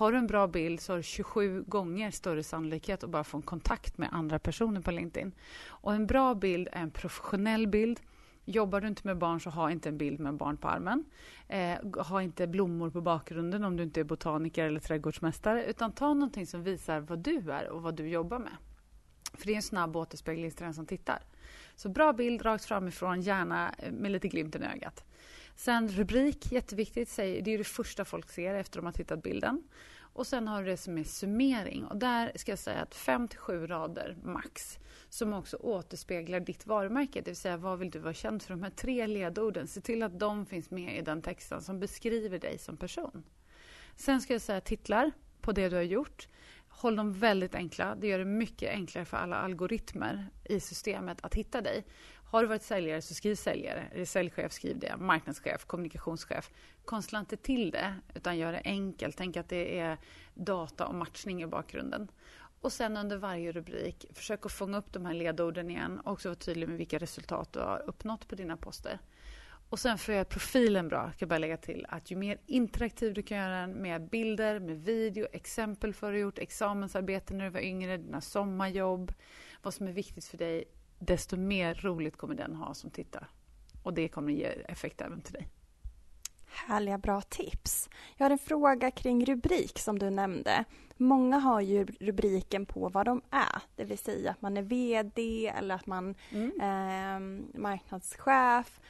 Har 0.00 0.12
du 0.12 0.18
en 0.18 0.26
bra 0.26 0.46
bild 0.46 0.80
så 0.80 0.92
har 0.92 0.96
du 0.96 1.02
27 1.02 1.62
gånger 1.62 2.10
större 2.10 2.42
sannolikhet 2.42 3.04
att 3.04 3.10
bara 3.10 3.24
få 3.24 3.36
en 3.36 3.42
kontakt 3.42 3.98
med 3.98 4.08
andra 4.12 4.38
personer 4.38 4.80
på 4.80 4.90
LinkedIn. 4.90 5.32
Och 5.66 5.94
en 5.94 6.06
bra 6.06 6.34
bild 6.34 6.68
är 6.72 6.82
en 6.82 6.90
professionell 6.90 7.66
bild. 7.66 8.00
Jobbar 8.44 8.80
du 8.80 8.88
inte 8.88 9.06
med 9.06 9.18
barn 9.18 9.40
så 9.40 9.50
ha 9.50 9.70
inte 9.70 9.88
en 9.88 9.98
bild 9.98 10.20
med 10.20 10.34
barn 10.34 10.56
på 10.56 10.68
armen. 10.68 11.04
Eh, 11.48 12.02
ha 12.08 12.22
inte 12.22 12.46
blommor 12.46 12.90
på 12.90 13.00
bakgrunden 13.00 13.64
om 13.64 13.76
du 13.76 13.82
inte 13.82 14.00
är 14.00 14.04
botaniker 14.04 14.66
eller 14.66 14.80
trädgårdsmästare. 14.80 15.64
Utan 15.64 15.92
ta 15.92 16.14
någonting 16.14 16.46
som 16.46 16.62
visar 16.62 17.00
vad 17.00 17.18
du 17.18 17.52
är 17.52 17.68
och 17.68 17.82
vad 17.82 17.94
du 17.94 18.08
jobbar 18.08 18.38
med. 18.38 18.56
För 19.34 19.46
det 19.46 19.52
är 19.52 19.56
en 19.56 19.62
snabb 19.62 19.96
återspegling 19.96 20.50
till 20.50 20.64
den 20.64 20.74
som 20.74 20.86
tittar. 20.86 21.22
Så 21.76 21.88
bra 21.88 22.12
bild 22.12 22.46
rakt 22.46 22.64
framifrån, 22.64 23.20
gärna 23.20 23.74
med 23.90 24.12
lite 24.12 24.28
glimten 24.28 24.62
i 24.62 24.66
ögat. 24.66 25.04
Sen 25.60 25.88
rubrik, 25.88 26.52
jätteviktigt. 26.52 27.16
Det 27.16 27.54
är 27.54 27.58
det 27.58 27.64
första 27.64 28.04
folk 28.04 28.30
ser 28.30 28.54
efter 28.54 28.78
att 28.78 28.82
de 28.82 28.86
har 28.86 28.92
tittat 28.92 29.22
bilden. 29.22 29.62
Och 30.00 30.26
sen 30.26 30.48
har 30.48 30.62
du 30.62 30.70
det 30.70 30.76
som 30.76 30.98
är 30.98 31.04
summering. 31.04 31.84
Och 31.84 31.96
där 31.96 32.32
ska 32.34 32.52
jag 32.52 32.58
säga 32.58 32.80
att 32.80 32.94
5 32.94 33.28
till 33.28 33.38
7 33.38 33.66
rader 33.66 34.16
max 34.22 34.78
som 35.08 35.32
också 35.32 35.56
återspeglar 35.56 36.40
ditt 36.40 36.66
varumärke. 36.66 37.20
Det 37.20 37.30
vill 37.30 37.36
säga 37.36 37.56
vad 37.56 37.78
vill 37.78 37.90
du 37.90 37.98
vara 37.98 38.14
känd 38.14 38.42
för? 38.42 38.50
De 38.50 38.62
här 38.62 38.70
tre 38.70 39.06
ledorden. 39.06 39.66
Se 39.66 39.80
till 39.80 40.02
att 40.02 40.18
de 40.18 40.46
finns 40.46 40.70
med 40.70 40.98
i 40.98 41.02
den 41.02 41.22
texten 41.22 41.60
som 41.60 41.80
beskriver 41.80 42.38
dig 42.38 42.58
som 42.58 42.76
person. 42.76 43.22
Sen 43.96 44.20
ska 44.20 44.34
jag 44.34 44.42
säga 44.42 44.60
titlar 44.60 45.12
på 45.40 45.52
det 45.52 45.68
du 45.68 45.76
har 45.76 45.82
gjort. 45.82 46.28
Håll 46.68 46.96
dem 46.96 47.12
väldigt 47.12 47.54
enkla. 47.54 47.94
Det 47.94 48.06
gör 48.06 48.18
det 48.18 48.24
mycket 48.24 48.70
enklare 48.70 49.04
för 49.04 49.16
alla 49.16 49.36
algoritmer 49.36 50.26
i 50.44 50.60
systemet 50.60 51.18
att 51.22 51.34
hitta 51.34 51.60
dig. 51.60 51.84
Har 52.30 52.42
du 52.42 52.48
varit 52.48 52.62
säljare 52.62 53.02
så 53.02 53.14
skriv 53.14 53.34
säljare. 53.34 53.88
Är 53.92 54.04
säljchef, 54.04 54.52
skriv 54.52 54.78
det. 54.78 54.96
Marknadschef, 54.96 55.64
kommunikationschef. 55.64 56.50
Konstla 56.84 57.18
inte 57.18 57.36
till 57.36 57.70
det, 57.70 57.94
utan 58.14 58.38
gör 58.38 58.52
det 58.52 58.62
enkelt. 58.64 59.16
Tänk 59.16 59.36
att 59.36 59.48
det 59.48 59.78
är 59.78 59.98
data 60.34 60.86
och 60.86 60.94
matchning 60.94 61.42
i 61.42 61.46
bakgrunden. 61.46 62.10
Och 62.60 62.72
sen 62.72 62.96
under 62.96 63.16
varje 63.16 63.52
rubrik, 63.52 64.06
försök 64.12 64.46
att 64.46 64.52
fånga 64.52 64.78
upp 64.78 64.92
de 64.92 65.06
här 65.06 65.14
ledorden 65.14 65.70
igen 65.70 66.00
och 66.00 66.12
också 66.12 66.28
vara 66.28 66.36
tydlig 66.36 66.68
med 66.68 66.78
vilka 66.78 66.98
resultat 66.98 67.52
du 67.52 67.58
har 67.60 67.82
uppnått 67.86 68.28
på 68.28 68.34
dina 68.34 68.56
poster. 68.56 68.98
Och 69.70 69.78
sen 69.78 69.98
för 69.98 70.12
att 70.12 70.16
göra 70.16 70.24
profilen 70.24 70.88
bra, 70.88 71.02
kan 71.02 71.14
jag 71.18 71.28
bara 71.28 71.38
lägga 71.38 71.56
till 71.56 71.86
att 71.88 72.10
ju 72.10 72.16
mer 72.16 72.38
interaktiv 72.46 73.14
du 73.14 73.22
kan 73.22 73.38
göra 73.38 73.60
den 73.60 73.70
med 73.70 74.08
bilder, 74.08 74.58
med 74.60 74.84
video, 74.84 75.26
exempel 75.32 75.94
för 75.94 76.06
vad 76.06 76.14
du 76.14 76.18
gjort, 76.18 76.38
examensarbete 76.38 77.34
när 77.34 77.44
du 77.44 77.50
var 77.50 77.60
yngre, 77.60 77.96
dina 77.96 78.20
sommarjobb, 78.20 79.12
vad 79.62 79.74
som 79.74 79.88
är 79.88 79.92
viktigt 79.92 80.24
för 80.24 80.38
dig, 80.38 80.64
desto 81.00 81.36
mer 81.36 81.74
roligt 81.74 82.16
kommer 82.16 82.34
den 82.34 82.54
ha 82.54 82.74
som 82.74 82.90
tittar. 82.90 83.28
Och 83.82 83.94
det 83.94 84.08
kommer 84.08 84.32
ge 84.32 84.46
effekt 84.46 85.00
även 85.00 85.20
till 85.20 85.32
dig. 85.32 85.48
Härliga 86.46 86.98
bra 86.98 87.20
tips. 87.20 87.88
Jag 88.16 88.24
har 88.24 88.30
en 88.30 88.38
fråga 88.38 88.90
kring 88.90 89.24
rubrik 89.24 89.78
som 89.78 89.98
du 89.98 90.10
nämnde. 90.10 90.64
Många 90.96 91.38
har 91.38 91.60
ju 91.60 91.84
rubriken 91.84 92.66
på 92.66 92.88
vad 92.88 93.06
de 93.06 93.22
är, 93.30 93.62
det 93.76 93.84
vill 93.84 93.98
säga 93.98 94.30
att 94.30 94.42
man 94.42 94.56
är 94.56 94.62
VD 94.62 95.46
eller 95.46 95.74
att 95.74 95.86
man 95.86 96.14
mm. 96.30 96.60
eh, 96.60 97.60
marknadschef 97.60 98.80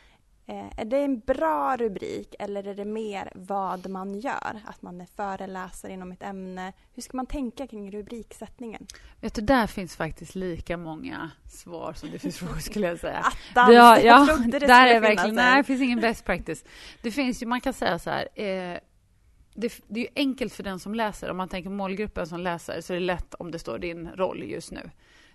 är 0.47 0.85
det 0.85 0.97
en 0.97 1.19
bra 1.19 1.77
rubrik 1.77 2.35
eller 2.39 2.67
är 2.67 2.75
det 2.75 2.85
mer 2.85 3.33
vad 3.35 3.89
man 3.89 4.21
gör? 4.21 4.61
Att 4.67 4.83
man 4.83 5.01
är 5.01 5.07
föreläsare 5.17 5.93
inom 5.93 6.13
ett 6.13 6.23
ämne. 6.23 6.73
Hur 6.95 7.03
ska 7.03 7.17
man 7.17 7.27
tänka 7.27 7.67
kring 7.67 7.91
rubriksättningen? 7.91 8.87
Vet 9.21 9.35
du, 9.35 9.43
där 9.43 9.67
finns 9.67 9.97
faktiskt 9.97 10.35
lika 10.35 10.77
många 10.77 11.31
svar 11.49 11.93
som 11.93 12.11
det 12.11 12.19
finns 12.19 12.39
frågor 12.39 12.59
skulle 12.61 12.87
jag 12.87 12.99
säga. 12.99 13.19
Attans, 13.19 13.75
ja, 13.75 14.00
jag 14.00 14.05
ja, 14.05 14.26
trodde 14.26 14.59
det 14.59 14.67
där 14.67 14.87
är 14.87 15.00
verkligen, 15.00 15.35
Nej, 15.35 15.57
det 15.57 15.65
finns 15.65 15.83
ingen 15.83 16.00
best 16.00 16.25
practice. 16.25 16.65
Det 17.03 17.11
finns 17.11 17.43
ju, 17.43 17.47
man 17.47 17.61
kan 17.61 17.73
säga 17.73 17.99
så 17.99 18.11
här, 18.11 18.29
eh, 18.35 18.79
det, 19.55 19.83
det, 19.89 20.00
är 20.00 20.05
ju 20.05 20.11
enkelt 20.15 20.53
för 20.53 20.63
den 20.63 20.79
som 20.79 20.95
läser. 20.95 21.31
Om 21.31 21.37
man 21.37 21.49
tänker 21.49 21.71
målgruppen 21.71 22.26
som 22.26 22.41
läser 22.41 22.81
så 22.81 22.93
är 22.93 22.95
det 22.95 23.07
lätt 23.07 23.35
om 23.35 23.50
det 23.50 23.59
står 23.59 23.79
din 23.79 24.09
roll 24.09 24.43
just 24.43 24.73
nu. 24.73 24.91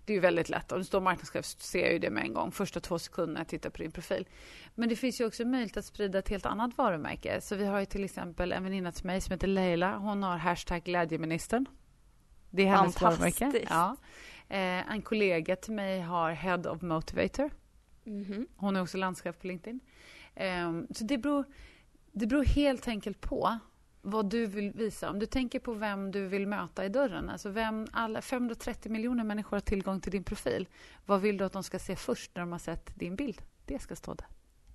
Det 0.05 0.13
är 0.13 0.15
ju 0.15 0.19
väldigt 0.19 0.49
lätt. 0.49 0.71
Om 0.71 0.79
det 0.79 0.85
står 0.85 1.01
marknadschef 1.01 1.45
så 1.45 1.59
ser 1.59 1.79
jag 1.79 1.93
ju 1.93 1.99
det 1.99 2.09
med 2.09 2.23
en 2.23 2.33
gång. 2.33 2.51
Första 2.51 2.79
två 2.79 2.99
sekunderna 2.99 3.39
jag 3.39 3.47
tittar 3.47 3.69
på 3.69 3.77
din 3.77 3.91
profil. 3.91 4.27
Men 4.75 4.89
det 4.89 4.95
finns 4.95 5.21
ju 5.21 5.25
också 5.25 5.45
möjlighet 5.45 5.77
att 5.77 5.85
sprida 5.85 6.19
ett 6.19 6.29
helt 6.29 6.45
annat 6.45 6.77
varumärke. 6.77 7.41
Så 7.41 7.55
vi 7.55 7.65
har 7.65 7.79
ju 7.79 7.85
till 7.85 8.03
exempel 8.03 8.51
en 8.51 8.63
väninna 8.63 8.91
till 8.91 9.05
mig 9.05 9.21
som 9.21 9.31
heter 9.31 9.47
Leila. 9.47 9.97
Hon 9.97 10.23
har 10.23 10.37
hashtag 10.37 10.83
glädjeministern. 10.83 11.65
Det 12.49 12.61
är 12.61 12.67
hennes 12.67 13.01
varumärke. 13.01 13.65
Ja. 13.69 13.97
Eh, 14.49 14.91
en 14.91 15.01
kollega 15.01 15.55
till 15.55 15.73
mig 15.73 16.01
har 16.01 16.31
Head 16.31 16.69
of 16.69 16.81
Motivator. 16.81 17.51
Mm 18.05 18.23
-hmm. 18.23 18.47
Hon 18.55 18.75
är 18.75 18.81
också 18.81 18.97
landschef 18.97 19.39
på 19.39 19.47
LinkedIn. 19.47 19.79
Eh, 20.35 20.71
så 20.91 21.03
det 21.03 21.17
beror, 21.17 21.45
det 22.11 22.27
beror 22.27 22.43
helt 22.43 22.87
enkelt 22.87 23.21
på 23.21 23.59
vad 24.05 24.29
du 24.29 24.45
vill 24.45 24.71
visa. 24.71 25.09
Om 25.09 25.19
du 25.19 25.25
tänker 25.25 25.59
på 25.59 25.73
vem 25.73 26.11
du 26.11 26.27
vill 26.27 26.47
möta 26.47 26.85
i 26.85 26.89
dörren. 26.89 27.29
Alltså 27.29 27.49
vem, 27.49 27.87
alla 27.91 28.21
530 28.21 28.91
miljoner 28.91 29.23
människor 29.23 29.57
har 29.57 29.61
tillgång 29.61 30.01
till 30.01 30.11
din 30.11 30.23
profil. 30.23 30.67
Vad 31.05 31.21
vill 31.21 31.37
du 31.37 31.45
att 31.45 31.53
de 31.53 31.63
ska 31.63 31.79
se 31.79 31.95
först 31.95 32.31
när 32.35 32.41
de 32.41 32.51
har 32.51 32.59
sett 32.59 32.95
din 32.95 33.15
bild? 33.15 33.41
Det 33.65 33.79
ska 33.79 33.95
stå 33.95 34.13
där. 34.13 34.27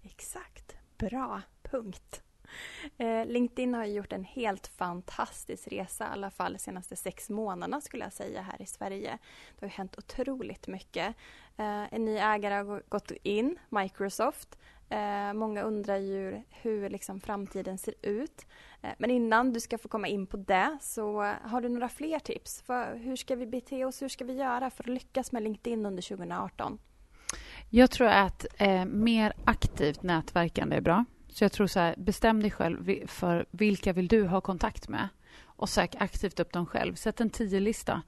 Exakt. 0.03 0.77
Bra. 0.99 1.43
Punkt. 1.63 2.23
Eh, 2.97 3.27
LinkedIn 3.27 3.75
har 3.75 3.85
gjort 3.85 4.13
en 4.13 4.25
helt 4.25 4.67
fantastisk 4.67 5.69
resa, 5.69 6.05
i 6.05 6.09
alla 6.13 6.31
fall 6.31 6.53
de 6.53 6.59
senaste 6.59 6.97
sex 6.97 7.31
månaderna 7.31 7.81
skulle 7.81 8.05
jag 8.05 8.13
säga 8.13 8.43
här 8.43 8.63
i 8.63 8.67
Sverige. 8.67 9.19
Det 9.59 9.67
har 9.67 9.71
hänt 9.71 9.99
otroligt 9.99 10.67
mycket. 10.67 11.17
Eh, 11.57 11.95
en 11.95 12.05
ny 12.05 12.17
ägare 12.17 12.55
har 12.55 12.83
gått 12.89 13.11
in, 13.23 13.59
Microsoft. 13.69 14.59
Eh, 14.91 15.33
många 15.33 15.63
undrar 15.63 15.97
ju 15.97 16.43
hur 16.51 16.91
liksom 16.91 17.21
framtiden 17.21 17.79
ser 17.79 17.95
ut. 18.03 18.47
Eh, 18.83 18.91
men 18.99 19.11
innan 19.11 19.53
du 19.53 19.61
ska 19.61 19.79
få 19.79 19.89
komma 19.89 20.09
in 20.09 20.27
på 20.27 20.37
det 20.37 20.79
så 20.81 21.23
eh, 21.23 21.33
har 21.43 21.61
du 21.61 21.69
några 21.69 21.89
fler 21.89 22.19
tips? 22.19 22.63
För 22.63 22.97
hur 22.97 23.17
ska 23.17 23.37
vi 23.37 23.47
bete 23.47 23.85
oss? 23.85 24.03
Hur 24.03 24.09
ska 24.09 24.25
vi 24.25 24.33
göra 24.33 24.71
för 24.71 24.85
att 24.85 24.95
lyckas 24.95 25.33
med 25.33 25.43
LinkedIn 25.43 25.87
under 25.87 26.03
2018? 26.03 26.79
Jag 27.69 27.91
tror 27.91 28.09
att 28.09 28.47
eh, 28.59 28.85
mer 28.85 29.33
aktivt 29.45 30.03
nätverkande 30.03 30.77
är 30.77 30.81
bra. 30.81 31.05
Så 31.29 31.45
jag 31.45 31.53
tror 31.53 31.67
så 31.67 31.81
här, 31.81 31.95
bestäm 31.99 32.41
dig 32.41 32.51
själv 32.51 33.07
för 33.07 33.47
vilka 33.51 33.93
vill 33.93 34.09
du 34.09 34.27
ha 34.27 34.41
kontakt 34.41 34.89
med 34.89 35.09
och 35.43 35.69
sök 35.69 35.95
aktivt 35.99 36.41
upp 36.41 36.53
dem 36.53 36.67
själv. 36.67 36.95
Sätt 36.95 37.21
en 37.21 37.31
tio-lista. 37.31 38.03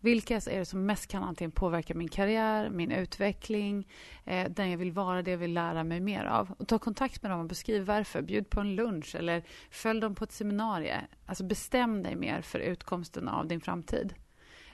Vilka 0.00 0.36
är 0.36 0.58
det 0.58 0.64
som 0.64 0.86
mest 0.86 1.06
kan 1.06 1.22
antingen 1.22 1.50
påverka 1.50 1.94
min 1.94 2.08
karriär, 2.08 2.70
min 2.70 2.92
utveckling, 2.92 3.88
eh, 4.24 4.50
den 4.50 4.70
jag 4.70 4.78
vill 4.78 4.92
vara, 4.92 5.22
det 5.22 5.30
jag 5.30 5.38
vill 5.38 5.54
lära 5.54 5.84
mig 5.84 6.00
mer 6.00 6.24
av. 6.24 6.54
Och 6.58 6.68
ta 6.68 6.78
kontakt 6.78 7.22
med 7.22 7.30
dem 7.30 7.40
och 7.40 7.46
beskriv 7.46 7.84
varför. 7.84 8.22
Bjud 8.22 8.50
på 8.50 8.60
en 8.60 8.74
lunch 8.74 9.14
eller 9.14 9.42
följ 9.70 10.00
dem 10.00 10.14
på 10.14 10.24
ett 10.24 10.32
seminarium. 10.32 11.02
Alltså 11.26 11.44
bestäm 11.44 12.02
dig 12.02 12.16
mer 12.16 12.40
för 12.42 12.58
utkomsten 12.58 13.28
av 13.28 13.46
din 13.46 13.60
framtid. 13.60 14.14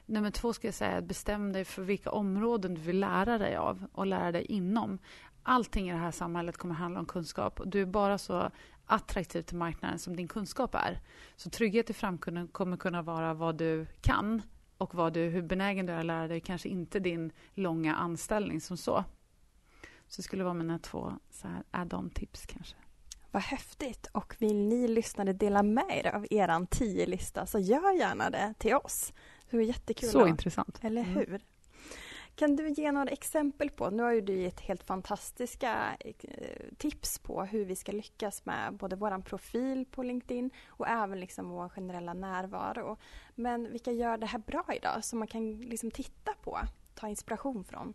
Nummer 0.07 0.31
två 0.31 0.53
ska 0.53 0.67
jag 0.67 0.75
säga, 0.75 1.01
bestäm 1.01 1.53
dig 1.53 1.65
för 1.65 1.83
vilka 1.83 2.11
områden 2.11 2.75
du 2.75 2.81
vill 2.81 3.01
lära 3.01 3.39
dig 3.39 3.57
av 3.57 3.87
och 3.93 4.07
lära 4.07 4.33
dig 4.33 4.45
inom. 4.45 4.99
Allting 5.43 5.89
i 5.89 5.93
det 5.93 5.99
här 5.99 6.11
samhället 6.11 6.57
kommer 6.57 6.75
handla 6.75 7.01
om 7.01 7.07
kunskap. 7.07 7.61
Du 7.65 7.83
är 7.83 7.87
bara 7.87 8.19
så 8.19 8.51
attraktiv 8.87 9.43
till 9.43 9.57
marknaden 9.57 9.99
som 9.99 10.17
din 10.17 10.29
kunskap 10.29 10.75
är. 10.75 11.01
Så 11.37 11.51
trygghet 11.51 11.91
i 11.91 11.93
framtiden 11.93 12.49
kommer 12.49 12.77
kunna 12.77 13.03
vara 13.03 13.35
vad 13.35 13.57
du 13.57 13.87
kan 14.01 14.43
och 14.85 14.94
vad 14.94 15.12
du, 15.12 15.20
hur 15.20 15.42
benägen 15.42 15.87
du 15.87 15.92
är 15.92 16.01
att 16.01 16.07
lära 16.07 16.29
dig, 16.29 16.40
kanske 16.40 16.68
inte 16.68 17.01
din 17.01 17.33
långa 17.55 17.94
anställning 17.94 18.61
som 18.61 18.77
så. 18.77 19.05
Så 20.07 20.16
det 20.16 20.23
skulle 20.23 20.44
vara 20.44 20.55
mina 20.55 20.79
två 20.79 21.12
add-on-tips 21.70 22.47
kanske. 22.47 22.77
Vad 23.31 23.42
häftigt! 23.42 24.07
Och 24.12 24.37
vill 24.38 24.57
ni 24.57 24.88
lyssnare 24.88 25.33
dela 25.33 25.62
med 25.62 26.05
er 26.05 26.14
av 26.14 26.27
er 26.31 26.66
tio 26.66 27.07
lista 27.07 27.47
så 27.47 27.59
gör 27.59 27.99
gärna 27.99 28.31
det 28.31 28.55
till 28.59 28.75
oss. 28.75 29.12
Det 29.51 29.57
vore 29.57 29.66
jättekul. 29.66 30.09
Så 30.09 30.27
intressant. 30.27 30.79
Eller 30.83 31.03
mm. 31.03 31.14
hur? 31.14 31.29
Mm. 31.29 31.40
Kan 32.37 32.57
du 32.57 32.68
ge 32.68 32.92
några 32.92 33.11
exempel 33.11 33.70
på, 33.70 33.90
nu 33.90 34.03
har 34.03 34.12
ju 34.12 34.20
du 34.20 34.35
gett 34.35 34.61
helt 34.61 34.85
fantastiska 34.85 35.97
eh, 36.01 36.14
tips 36.77 37.18
på 37.18 37.44
hur 37.44 37.64
vi 37.64 37.77
ska 37.77 37.92
lyckas 37.92 38.47
med 38.47 38.75
både 38.75 38.97
vår 38.97 39.23
profil 39.23 39.87
på 39.90 40.03
LinkedIn 40.03 40.51
och 40.66 40.88
även 40.88 41.20
liksom 41.20 41.49
vår 41.49 41.68
generella 41.68 42.14
närvaro. 42.14 42.97
Men 43.35 43.73
vilka 43.73 43.92
gör 43.92 44.18
det 44.18 44.27
här 44.27 44.38
bra 44.38 44.64
idag 44.77 45.05
som 45.05 45.18
man 45.18 45.29
kan 45.29 45.61
liksom 45.61 45.90
titta 45.90 46.33
på, 46.42 46.59
ta 46.94 47.09
inspiration 47.09 47.64
från? 47.64 47.94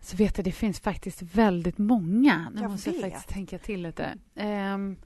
Så 0.00 0.16
vet 0.16 0.38
jag, 0.38 0.44
det 0.44 0.52
finns 0.52 0.80
faktiskt 0.80 1.22
väldigt 1.22 1.78
många. 1.78 2.50
Nu 2.54 2.62
jag 2.62 2.70
måste 2.70 2.90
vet. 2.90 3.00
jag 3.00 3.10
faktiskt 3.10 3.34
tänka 3.34 3.58
till 3.58 3.82
lite. 3.82 4.18
Um, 4.34 4.96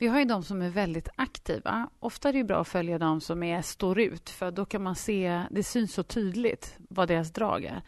vi 0.00 0.06
har 0.06 0.18
ju 0.18 0.24
de 0.24 0.42
som 0.42 0.62
är 0.62 0.70
väldigt 0.70 1.08
aktiva. 1.16 1.88
Ofta 1.98 2.28
är 2.28 2.32
det 2.32 2.44
bra 2.44 2.60
att 2.60 2.68
följa 2.68 2.98
de 2.98 3.20
som 3.20 3.42
är, 3.42 3.62
står 3.62 4.00
ut 4.00 4.30
för 4.30 4.50
då 4.50 4.64
kan 4.64 4.82
man 4.82 4.96
se, 4.96 5.42
det 5.50 5.62
syns 5.62 5.94
så 5.94 6.02
tydligt 6.02 6.76
vad 6.88 7.08
deras 7.08 7.32
drag 7.32 7.64
är. 7.64 7.82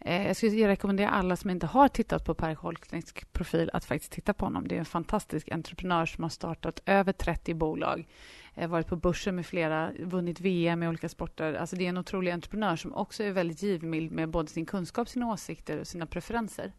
Eh, 0.00 0.26
jag 0.26 0.36
skulle 0.36 0.68
rekommendera 0.68 1.10
alla 1.10 1.36
som 1.36 1.50
inte 1.50 1.66
har 1.66 1.88
tittat 1.88 2.24
på 2.24 2.34
Per 2.34 2.54
Holkneks 2.54 3.12
profil 3.32 3.70
att 3.72 3.84
faktiskt 3.84 4.12
titta 4.12 4.34
på 4.34 4.44
honom. 4.44 4.68
Det 4.68 4.74
är 4.74 4.78
en 4.78 4.84
fantastisk 4.84 5.48
entreprenör 5.50 6.06
som 6.06 6.24
har 6.24 6.30
startat 6.30 6.80
över 6.86 7.12
30 7.12 7.54
bolag, 7.54 8.08
eh, 8.54 8.68
varit 8.68 8.86
på 8.86 8.96
börsen 8.96 9.36
med 9.36 9.46
flera, 9.46 9.92
vunnit 9.98 10.40
VM 10.40 10.82
i 10.82 10.88
olika 10.88 11.08
sporter. 11.08 11.54
Alltså 11.54 11.76
det 11.76 11.84
är 11.84 11.88
en 11.88 11.98
otrolig 11.98 12.30
entreprenör 12.30 12.76
som 12.76 12.94
också 12.94 13.24
är 13.24 13.30
väldigt 13.30 13.62
givmild 13.62 14.12
med 14.12 14.28
både 14.28 14.48
sin 14.48 14.66
kunskap, 14.66 15.08
sina 15.08 15.32
åsikter 15.32 15.80
och 15.80 15.86
sina 15.86 16.06
preferenser. 16.06 16.72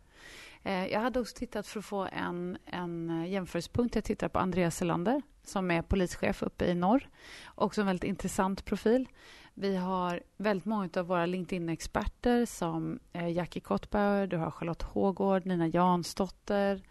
Eh, 0.63 0.87
jag 0.87 0.99
hade 0.99 1.19
också 1.19 1.37
tittat 1.37 1.67
för 1.67 1.79
att 1.79 1.85
få 1.85 2.07
en, 2.11 2.57
en 2.65 3.09
eh, 3.09 3.31
jämförelsepunkt. 3.31 3.95
Jag 3.95 4.03
tittar 4.03 4.29
på 4.29 4.39
Andreas 4.39 4.77
Selander 4.77 5.21
som 5.43 5.71
är 5.71 5.81
polischef 5.81 6.43
uppe 6.43 6.65
i 6.65 6.75
norr. 6.75 7.09
Också 7.55 7.81
en 7.81 7.87
väldigt 7.87 8.09
intressant 8.09 8.65
profil. 8.65 9.07
Vi 9.53 9.75
har 9.75 10.23
väldigt 10.37 10.65
många 10.65 10.89
av 10.95 11.05
våra 11.05 11.25
LinkedIn-experter 11.25 12.45
som 12.45 12.99
eh, 13.13 13.29
Jackie 13.29 13.61
Kottbauer, 13.61 14.27
du 14.27 14.37
har 14.37 14.51
Charlotte 14.51 14.81
Hågård, 14.81 15.45
Nina 15.45 15.67
Jansdotter, 15.67 16.81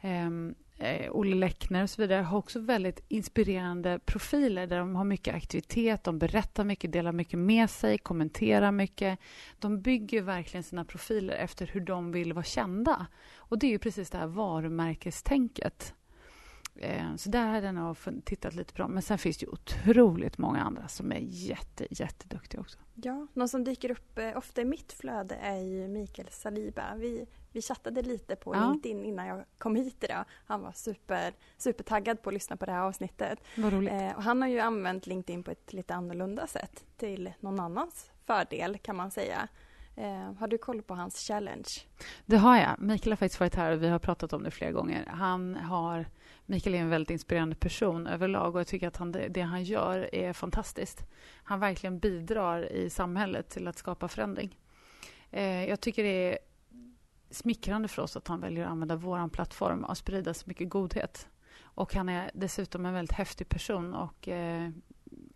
ehm, 0.00 0.54
eh, 0.78 1.10
Olle 1.10 1.36
Läckner 1.36 1.82
och 1.82 1.90
så 1.90 2.02
vidare 2.02 2.22
har 2.22 2.38
också 2.38 2.60
väldigt 2.60 3.04
inspirerande 3.08 3.98
profiler 3.98 4.66
där 4.66 4.78
de 4.78 4.96
har 4.96 5.04
mycket 5.04 5.34
aktivitet, 5.34 6.04
de 6.04 6.18
berättar 6.18 6.64
mycket, 6.64 6.92
delar 6.92 7.12
mycket 7.12 7.38
med 7.38 7.70
sig, 7.70 7.98
kommenterar 7.98 8.72
mycket. 8.72 9.18
De 9.58 9.80
bygger 9.80 10.22
verkligen 10.22 10.64
sina 10.64 10.84
profiler 10.84 11.34
efter 11.34 11.66
hur 11.66 11.80
de 11.80 12.12
vill 12.12 12.32
vara 12.32 12.44
kända. 12.44 13.06
Och 13.36 13.58
det 13.58 13.66
är 13.66 13.70
ju 13.70 13.78
precis 13.78 14.10
det 14.10 14.18
här 14.18 14.26
varumärkestänket. 14.26 15.94
Eh, 16.76 17.16
så 17.16 17.30
där 17.30 17.46
hade 17.46 17.66
jag 17.66 17.74
nog 17.74 17.96
tittat 18.24 18.54
lite 18.54 18.74
på 18.74 18.82
dem. 18.82 18.92
Men 18.92 19.02
sen 19.02 19.18
finns 19.18 19.38
det 19.38 19.46
ju 19.46 19.52
otroligt 19.52 20.38
många 20.38 20.60
andra 20.60 20.88
som 20.88 21.12
är 21.12 21.18
jätte, 21.20 21.86
jätteduktiga 21.90 22.60
också. 22.60 22.78
Ja, 22.94 23.26
någon 23.32 23.48
som 23.48 23.64
dyker 23.64 23.90
upp 23.90 24.18
eh, 24.18 24.36
ofta 24.36 24.60
i 24.60 24.64
mitt 24.64 24.92
flöde 24.92 25.34
är 25.34 25.58
ju 25.58 25.88
Mikael 25.88 26.28
Saliba. 26.30 26.94
Vi, 26.96 27.26
vi 27.54 27.62
chattade 27.62 28.02
lite 28.02 28.36
på 28.36 28.54
ja. 28.54 28.70
LinkedIn 28.70 29.04
innan 29.04 29.26
jag 29.26 29.44
kom 29.58 29.76
hit 29.76 30.04
idag. 30.04 30.24
Han 30.46 30.62
var 30.62 30.72
super, 30.72 31.34
supertaggad 31.56 32.22
på 32.22 32.30
att 32.30 32.34
lyssna 32.34 32.56
på 32.56 32.66
det 32.66 32.72
här 32.72 32.80
avsnittet. 32.80 33.38
Eh, 33.56 34.16
och 34.16 34.22
han 34.22 34.42
har 34.42 34.48
ju 34.48 34.60
använt 34.60 35.06
LinkedIn 35.06 35.42
på 35.42 35.50
ett 35.50 35.72
lite 35.72 35.94
annorlunda 35.94 36.46
sätt 36.46 36.84
till 36.96 37.32
någon 37.40 37.60
annans 37.60 38.10
fördel 38.26 38.78
kan 38.78 38.96
man 38.96 39.10
säga. 39.10 39.48
Eh, 39.96 40.32
har 40.38 40.48
du 40.48 40.58
koll 40.58 40.82
på 40.82 40.94
hans 40.94 41.18
challenge? 41.18 41.68
Det 42.26 42.36
har 42.36 42.56
jag. 42.56 42.76
Mikael 42.78 43.12
har 43.12 43.16
faktiskt 43.16 43.40
varit 43.40 43.54
här 43.54 43.72
och 43.72 43.82
vi 43.82 43.88
har 43.88 43.98
pratat 43.98 44.32
om 44.32 44.42
det 44.42 44.50
flera 44.50 44.72
gånger. 44.72 45.06
Han 45.06 45.56
har 45.56 46.06
Mikael 46.46 46.74
är 46.74 46.78
en 46.78 46.90
väldigt 46.90 47.10
inspirerande 47.10 47.56
person 47.56 48.06
överlag 48.06 48.54
och 48.54 48.60
jag 48.60 48.66
tycker 48.66 48.88
att 48.88 48.96
han, 48.96 49.12
det 49.30 49.40
han 49.40 49.64
gör 49.64 50.14
är 50.14 50.32
fantastiskt. 50.32 51.02
Han 51.44 51.60
verkligen 51.60 51.98
bidrar 51.98 52.72
i 52.72 52.90
samhället 52.90 53.48
till 53.48 53.68
att 53.68 53.78
skapa 53.78 54.08
förändring. 54.08 54.58
Eh, 55.30 55.68
jag 55.68 55.80
tycker 55.80 56.02
det 56.02 56.32
är 56.32 56.38
smickrande 57.34 57.88
för 57.88 58.02
oss 58.02 58.16
att 58.16 58.28
han 58.28 58.40
väljer 58.40 58.64
att 58.64 58.70
använda 58.70 58.96
vår 58.96 59.28
plattform 59.28 59.84
och 59.84 59.98
sprida 59.98 60.34
så 60.34 60.44
mycket 60.46 60.68
godhet. 60.68 61.28
Och 61.62 61.94
han 61.94 62.08
är 62.08 62.30
dessutom 62.34 62.86
en 62.86 62.94
väldigt 62.94 63.16
häftig 63.16 63.48
person 63.48 63.94
och 63.94 64.28
eh, 64.28 64.70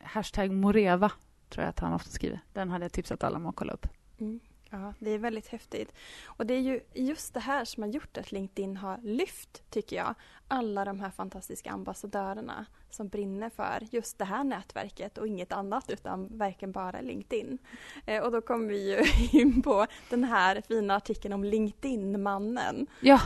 hashtag 0.01 0.51
Moreva 0.51 1.13
tror 1.49 1.63
jag 1.63 1.71
att 1.71 1.81
han 1.81 1.93
ofta 1.93 2.11
skriver. 2.11 2.41
Den 2.53 2.71
hade 2.71 2.85
jag 2.85 2.93
tipsat 2.93 3.25
alla 3.25 3.37
om 3.37 3.47
att 3.47 3.57
kolla 3.57 3.73
upp. 3.73 3.87
Mm. 4.19 4.41
Ja, 4.71 4.95
det 4.99 5.11
är 5.11 5.19
väldigt 5.19 5.49
häftigt. 5.49 5.93
Och 6.27 6.47
det 6.47 6.55
är 6.55 6.61
ju 6.61 6.81
just 6.95 7.35
det 7.35 7.41
här 7.41 7.65
som 7.65 7.83
har 7.83 7.91
gjort 7.91 8.19
att 8.19 8.33
LinkedIn 8.33 8.77
har 8.77 8.99
lyft, 9.03 9.71
tycker 9.71 9.97
jag, 9.97 10.15
alla 10.49 10.85
de 10.85 11.01
här 11.01 11.11
fantastiska 11.11 11.71
ambassadörerna 11.71 12.67
som 12.91 13.09
brinner 13.09 13.51
för 13.51 13.87
just 13.91 14.19
det 14.19 14.25
här 14.25 14.45
nätverket 14.45 15.19
och 15.19 15.27
inget 15.27 15.53
annat 15.53 15.91
utan 15.91 16.39
verkligen 16.39 16.73
bara 16.73 17.01
LinkedIn. 17.01 17.59
Eh, 18.07 18.23
och 18.23 18.33
då 18.33 18.41
kommer 18.41 18.69
vi 18.69 18.91
ju 18.91 19.05
in 19.41 19.63
på 19.63 19.87
den 20.11 20.25
här 20.25 20.63
fina 20.69 20.97
artikeln 20.97 21.35
om 21.35 21.45
LinkedIn-mannen. 21.45 22.87
Ja. 23.01 23.21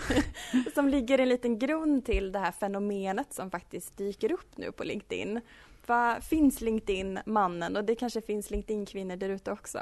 som 0.74 0.88
ligger 0.88 1.18
en 1.18 1.28
liten 1.28 1.58
grund 1.58 2.04
till 2.04 2.32
det 2.32 2.38
här 2.38 2.52
fenomenet 2.52 3.32
som 3.32 3.50
faktiskt 3.50 3.96
dyker 3.96 4.32
upp 4.32 4.56
nu 4.56 4.72
på 4.72 4.84
LinkedIn. 4.84 5.40
Vad 5.86 6.24
finns 6.24 6.60
LinkedIn-mannen 6.60 7.76
och 7.76 7.84
det 7.84 7.94
kanske 7.94 8.20
finns 8.20 8.50
LinkedIn-kvinnor 8.50 9.16
där 9.16 9.28
ute 9.28 9.52
också? 9.52 9.78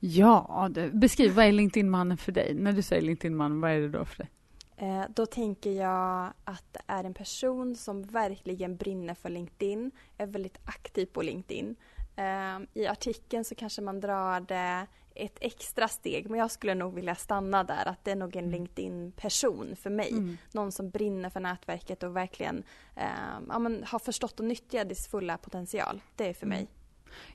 Ja, 0.00 0.68
det, 0.70 0.90
beskriv 0.90 1.32
vad 1.32 1.44
är 1.44 1.52
LinkedIn-mannen 1.52 2.16
för 2.16 2.32
dig? 2.32 2.54
När 2.54 2.72
du 2.72 2.82
säger 2.82 3.02
LinkedIn-mannen, 3.02 3.60
vad 3.60 3.70
är 3.70 3.80
det 3.80 3.88
då 3.88 4.04
för 4.04 4.16
dig? 4.16 4.30
Eh, 4.76 5.04
då 5.14 5.26
tänker 5.26 5.70
jag 5.70 6.32
att 6.44 6.64
det 6.72 6.80
är 6.86 7.04
en 7.04 7.14
person 7.14 7.76
som 7.76 8.02
verkligen 8.02 8.76
brinner 8.76 9.14
för 9.14 9.28
LinkedIn, 9.28 9.90
är 10.18 10.26
väldigt 10.26 10.58
aktiv 10.64 11.06
på 11.06 11.22
LinkedIn. 11.22 11.76
Eh, 12.16 12.82
I 12.82 12.86
artikeln 12.86 13.44
så 13.44 13.54
kanske 13.54 13.82
man 13.82 14.00
drar 14.00 14.40
det 14.40 14.86
ett 15.14 15.38
extra 15.40 15.88
steg, 15.88 16.30
men 16.30 16.40
jag 16.40 16.50
skulle 16.50 16.74
nog 16.74 16.94
vilja 16.94 17.14
stanna 17.14 17.64
där, 17.64 17.88
att 17.88 18.04
det 18.04 18.10
är 18.10 18.16
nog 18.16 18.36
en 18.36 18.44
mm. 18.44 18.50
LinkedIn-person 18.50 19.76
för 19.76 19.90
mig. 19.90 20.10
Mm. 20.10 20.36
Någon 20.52 20.72
som 20.72 20.90
brinner 20.90 21.30
för 21.30 21.40
nätverket 21.40 22.02
och 22.02 22.16
verkligen 22.16 22.64
eh, 22.96 23.04
ja, 23.48 23.70
har 23.84 23.98
förstått 23.98 24.40
och 24.40 24.46
nyttjat 24.46 24.88
dess 24.88 25.08
fulla 25.08 25.38
potential. 25.38 26.02
Det 26.16 26.28
är 26.28 26.34
för 26.34 26.46
mm. 26.46 26.58
mig. 26.58 26.68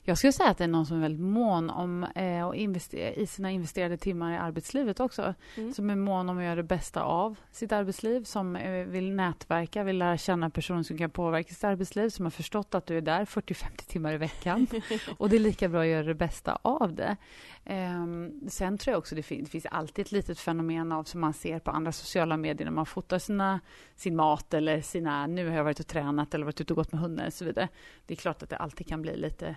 Jag 0.02 0.18
skulle 0.18 0.32
säga 0.32 0.50
att 0.50 0.58
det 0.58 0.64
är 0.64 0.68
någon 0.68 0.86
som 0.86 0.96
är 0.96 1.00
väldigt 1.00 1.26
mån 1.26 1.70
om 1.70 2.04
eh, 2.04 2.46
och 2.46 2.56
investera, 2.56 3.12
i 3.12 3.26
sina 3.26 3.50
investerade 3.50 3.96
timmar 3.96 4.32
i 4.32 4.36
arbetslivet 4.36 5.00
också. 5.00 5.34
Mm. 5.56 5.74
Som 5.74 5.90
är 5.90 5.96
mån 5.96 6.28
om 6.28 6.38
att 6.38 6.44
göra 6.44 6.54
det 6.54 6.62
bästa 6.62 7.02
av 7.02 7.36
sitt 7.50 7.72
arbetsliv, 7.72 8.24
som 8.24 8.56
eh, 8.56 8.86
vill 8.86 9.12
nätverka, 9.12 9.82
vill 9.82 9.98
lära 9.98 10.16
känna 10.16 10.50
personer 10.50 10.82
som 10.82 10.98
kan 10.98 11.10
påverka 11.10 11.54
sitt 11.54 11.64
arbetsliv, 11.64 12.08
som 12.08 12.26
har 12.26 12.30
förstått 12.30 12.74
att 12.74 12.86
du 12.86 12.96
är 12.96 13.00
där 13.00 13.24
40-50 13.24 13.88
timmar 13.88 14.12
i 14.12 14.16
veckan. 14.16 14.66
och 15.18 15.30
det 15.30 15.36
är 15.36 15.40
lika 15.40 15.68
bra 15.68 15.80
att 15.80 15.86
göra 15.86 16.06
det 16.06 16.14
bästa 16.14 16.58
av 16.62 16.94
det. 16.94 17.16
Eh, 17.64 18.06
sen 18.48 18.78
tror 18.78 18.92
jag 18.92 18.98
också 18.98 19.14
det, 19.14 19.22
fin 19.22 19.44
det 19.44 19.50
finns 19.50 19.66
alltid 19.66 20.06
ett 20.06 20.12
litet 20.12 20.38
fenomen 20.38 20.92
av 20.92 21.04
som 21.04 21.20
man 21.20 21.32
ser 21.32 21.58
på 21.58 21.70
andra 21.70 21.92
sociala 21.92 22.36
medier 22.36 22.64
när 22.64 22.72
man 22.72 22.86
fotar 22.86 23.18
sina, 23.18 23.60
sin 23.96 24.16
mat 24.16 24.54
eller 24.54 24.80
sina, 24.80 25.26
nu 25.26 25.48
har 25.48 25.56
jag 25.56 25.64
varit 25.64 25.80
och 25.80 25.86
tränat 25.86 26.34
eller 26.34 26.44
varit 26.44 26.60
ute 26.60 26.72
och 26.72 26.76
gått 26.76 26.92
med 26.92 27.00
hundar 27.00 27.26
och 27.26 27.32
så 27.32 27.44
vidare. 27.44 27.68
Det 28.06 28.14
är 28.14 28.16
klart 28.16 28.42
att 28.42 28.50
det 28.50 28.56
alltid 28.56 28.86
kan 28.86 29.02
bli 29.02 29.16
lite 29.16 29.56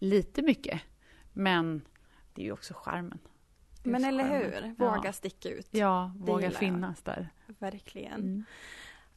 lite 0.00 0.42
mycket. 0.42 0.80
Men 1.32 1.82
det 2.34 2.42
är 2.42 2.44
ju 2.44 2.52
också 2.52 2.74
charmen. 2.76 3.18
Men 3.82 4.04
eller 4.04 4.24
charmen. 4.24 4.52
hur? 4.52 4.74
Våga 4.78 5.00
ja. 5.04 5.12
sticka 5.12 5.48
ut. 5.48 5.68
Ja, 5.70 6.12
våga 6.16 6.50
finnas 6.50 7.02
där. 7.02 7.28
Verkligen. 7.46 8.20
Mm. 8.20 8.44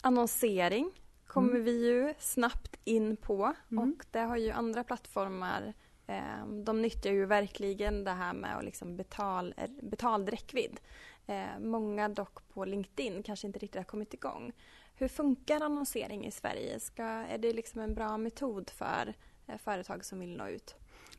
Annonsering 0.02 0.92
kommer 1.28 1.50
mm. 1.50 1.64
vi 1.64 1.88
ju 1.88 2.14
snabbt 2.20 2.80
in 2.84 3.18
på 3.18 3.54
mm. 3.72 3.84
och 3.84 4.06
det 4.12 4.20
har 4.20 4.38
ju 4.38 4.52
andra 4.52 4.84
plattformar 4.84 5.74
eh, 6.08 6.48
de 6.66 6.82
nyttjar 6.82 7.12
ju 7.12 7.26
verkligen 7.26 8.04
det 8.04 8.12
här 8.12 8.34
med 8.34 8.58
att 8.58 8.66
liksom 8.66 8.98
betal, 8.98 9.54
betald 9.82 10.30
räckvidd. 10.30 10.80
Eh, 11.26 11.60
många 11.60 12.10
dock 12.10 12.50
på 12.50 12.66
LinkedIn 12.66 13.24
kanske 13.24 13.48
inte 13.48 13.60
riktigt 13.60 13.80
har 13.80 13.84
kommit 13.84 14.14
igång. 14.14 14.52
Hur 14.96 15.08
funkar 15.08 15.62
annonsering 15.62 16.26
i 16.26 16.32
Sverige? 16.32 16.80
Ska, 16.80 17.04
är 17.04 17.38
det 17.38 17.54
liksom 17.54 17.82
en 17.82 17.94
bra 17.94 18.18
metod 18.18 18.70
för 18.70 19.14
Eh, 19.14 19.14
Eh, 19.48 19.58
företag 19.58 20.06
som 20.06 20.20
vill 20.20 20.38
nå 20.38 20.48
ut. 20.48 20.76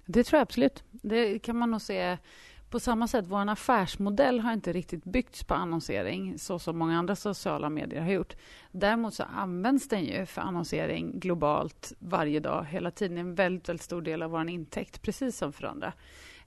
Det 0.06 0.24
tror 0.24 0.38
jag 0.38 0.42
absolut. 0.42 0.84
Det 0.90 1.38
kan 1.38 1.56
man 1.56 1.70
nog 1.70 1.82
se 1.82 2.18
på 2.70 2.80
samma 2.80 3.08
sätt. 3.08 3.24
Vår 3.28 3.48
affärsmodell 3.48 4.40
har 4.40 4.52
inte 4.52 4.72
riktigt 4.72 5.04
byggts 5.04 5.44
på 5.44 5.54
annonsering 5.54 6.38
så 6.38 6.58
som 6.58 6.78
många 6.78 6.98
andra 6.98 7.16
sociala 7.16 7.70
medier 7.70 8.00
har 8.00 8.10
gjort. 8.12 8.36
Däremot 8.72 9.14
så 9.14 9.22
används 9.22 9.88
den 9.88 10.04
ju 10.04 10.26
för 10.26 10.42
annonsering 10.42 11.20
globalt 11.20 11.92
varje 11.98 12.40
dag, 12.40 12.64
hela 12.64 12.90
tiden. 12.90 13.18
En 13.18 13.34
väldigt, 13.34 13.68
väldigt 13.68 13.82
stor 13.82 14.02
del 14.02 14.22
av 14.22 14.30
vår 14.30 14.48
intäkt, 14.48 15.02
precis 15.02 15.36
som 15.36 15.52
för 15.52 15.64
andra. 15.64 15.92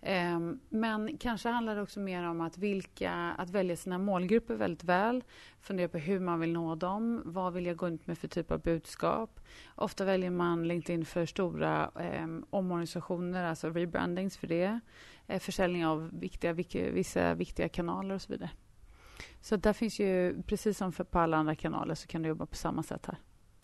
Ehm, 0.01 0.60
men 0.69 1.17
kanske 1.17 1.49
handlar 1.49 1.75
det 1.75 1.81
också 1.81 1.99
mer 1.99 2.23
om 2.23 2.41
att, 2.41 2.57
vilka, 2.57 3.12
att 3.38 3.49
välja 3.49 3.75
sina 3.75 3.97
målgrupper 3.97 4.55
väldigt 4.55 4.83
väl. 4.83 5.23
Fundera 5.62 5.88
på 5.88 5.97
hur 5.97 6.19
man 6.19 6.39
vill 6.39 6.53
nå 6.53 6.75
dem. 6.75 7.21
Vad 7.25 7.53
vill 7.53 7.65
jag 7.65 7.77
gå 7.77 7.89
ut 7.89 8.07
med 8.07 8.17
för 8.17 8.27
typ 8.27 8.51
av 8.51 8.62
budskap? 8.62 9.39
Ofta 9.75 10.05
väljer 10.05 10.29
man 10.29 10.67
LinkedIn 10.67 11.05
för 11.05 11.25
stora 11.25 11.91
eh, 11.99 12.27
omorganisationer, 12.49 13.43
alltså 13.43 13.69
rebrandings 13.69 14.38
för 14.38 14.47
det. 14.47 14.79
Eh, 15.27 15.39
försäljning 15.39 15.86
av 15.86 16.19
viktiga, 16.19 16.53
vissa 16.53 17.33
viktiga 17.33 17.69
kanaler 17.69 18.15
och 18.15 18.21
så 18.21 18.31
vidare. 18.31 18.49
Så 19.41 19.55
där 19.55 19.73
finns 19.73 19.99
ju, 19.99 20.41
precis 20.43 20.77
som 20.77 20.91
för 20.91 21.03
på 21.03 21.19
alla 21.19 21.38
andra 21.38 21.55
kanaler, 21.55 21.95
så 21.95 22.07
kan 22.07 22.21
du 22.21 22.29
jobba 22.29 22.45
på 22.45 22.55
samma 22.55 22.83
sätt 22.83 23.05
här. 23.05 23.17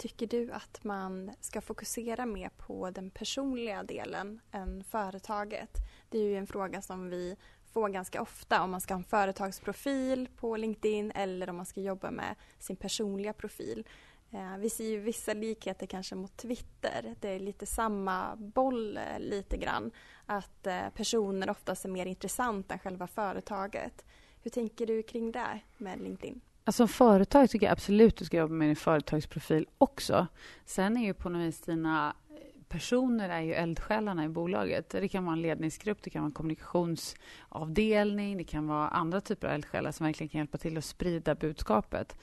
Tycker 0.04 0.28
du 0.28 0.52
att 0.52 0.84
man 0.84 1.32
ska 1.40 1.62
fokusera 1.62 2.26
mer 2.26 2.50
på 2.50 2.90
den 2.90 3.10
personliga 3.10 3.84
delen 3.84 4.40
än 4.52 4.84
företaget? 4.84 5.78
Det 6.10 6.18
är 6.18 6.24
ju 6.24 6.38
en 6.38 6.48
fråga 6.48 6.82
som 6.82 7.10
vi 7.10 7.36
får 7.74 7.90
ganska 7.90 8.22
ofta 8.22 8.62
om 8.64 8.72
man 8.72 8.82
ska 8.82 8.94
ha 8.94 9.00
en 9.00 9.04
företagsprofil 9.04 10.30
på 10.38 10.58
LinkedIn 10.58 11.12
eller 11.12 11.50
om 11.50 11.56
man 11.56 11.66
ska 11.66 11.82
jobba 11.82 12.12
med 12.12 12.36
sin 12.60 12.76
personliga 12.76 13.34
profil. 13.34 13.88
Eh, 14.32 14.58
vi 14.58 14.70
ser 14.70 14.86
ju 14.86 15.00
vissa 15.00 15.34
likheter 15.34 15.88
kanske 15.88 16.16
mot 16.16 16.38
Twitter. 16.38 17.16
Det 17.20 17.30
är 17.30 17.40
lite 17.40 17.66
samma 17.66 18.36
boll 18.36 18.98
eh, 18.98 19.20
lite 19.20 19.58
grann. 19.58 19.92
Att 20.26 20.68
eh, 20.68 20.90
personer 20.96 21.50
oftast 21.50 21.86
är 21.86 21.90
mer 21.90 22.06
intressanta 22.06 22.74
än 22.74 22.80
själva 22.80 23.08
företaget. 23.08 24.06
Hur 24.42 24.52
tänker 24.52 24.88
du 24.88 25.04
kring 25.04 25.32
det 25.32 25.60
med 25.78 26.02
LinkedIn? 26.02 26.42
Alltså, 26.66 26.88
som 26.88 26.88
företag 26.88 27.50
tycker 27.50 27.66
jag 27.66 27.72
absolut 27.72 28.18
du 28.18 28.26
ska 28.26 28.38
jobba 28.38 28.54
med 28.54 28.68
din 28.68 28.76
företagsprofil 28.76 29.68
också. 29.78 30.28
Sen 30.66 30.98
är 30.98 31.06
ju 31.06 31.14
på 31.14 31.30
något 31.30 31.42
vis 31.42 31.62
dina 31.62 32.16
eh, 32.30 32.36
personer 32.68 33.30
är 33.30 33.42
ju 33.42 33.54
eldsjälarna 33.54 34.26
i 34.26 34.30
bolaget. 34.30 34.90
Det 34.90 35.08
kan 35.08 35.26
vara 35.26 35.34
en 35.34 35.42
ledningsgrupp, 35.42 36.04
det 36.04 36.10
kan 36.10 36.22
vara 36.22 36.28
en 36.28 36.34
kommunikationsavdelning, 36.34 38.38
det 38.38 38.44
kan 38.44 38.68
vara 38.68 38.88
andra 38.88 39.22
typer 39.22 39.48
av 39.48 39.54
eldsjälar 39.54 39.92
som 39.92 40.06
verkligen 40.06 40.30
kan 40.30 40.40
hjälpa 40.40 40.58
till 40.58 40.78
att 40.78 40.86
sprida 40.86 41.36
budskapet. 41.36 42.18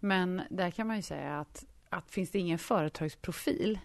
Men 0.00 0.42
där 0.50 0.70
kan 0.70 0.86
man 0.86 0.96
ju 0.96 1.02
säga 1.02 1.38
att, 1.38 1.64
att 1.88 2.10
finns 2.10 2.30
det 2.30 2.38
ingen 2.38 2.58
företagsprofil 2.58 3.78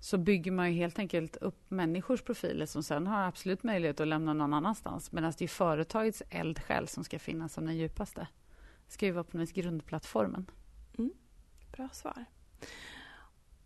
så 0.00 0.18
bygger 0.18 0.50
man 0.50 0.72
ju 0.72 0.78
helt 0.78 0.98
enkelt 0.98 1.36
upp 1.36 1.70
människors 1.70 2.22
profiler 2.22 2.66
som 2.66 2.82
sen 2.82 3.06
har 3.06 3.22
absolut 3.22 3.62
möjlighet 3.62 4.00
att 4.00 4.08
lämna 4.08 4.32
någon 4.32 4.54
annanstans. 4.54 5.12
Medan 5.12 5.32
det 5.38 5.44
är 5.44 5.48
företagets 5.48 6.22
eldsjäl 6.30 6.88
som 6.88 7.04
ska 7.04 7.18
finnas 7.18 7.52
som 7.52 7.66
den 7.66 7.76
djupaste. 7.76 8.26
Ska 8.88 9.06
ju 9.06 9.12
vara 9.12 9.24
på 9.24 9.36
något 9.36 9.52
grundplattformen. 9.52 10.50
Mm. 10.98 11.12
Bra 11.72 11.88
svar. 11.92 12.24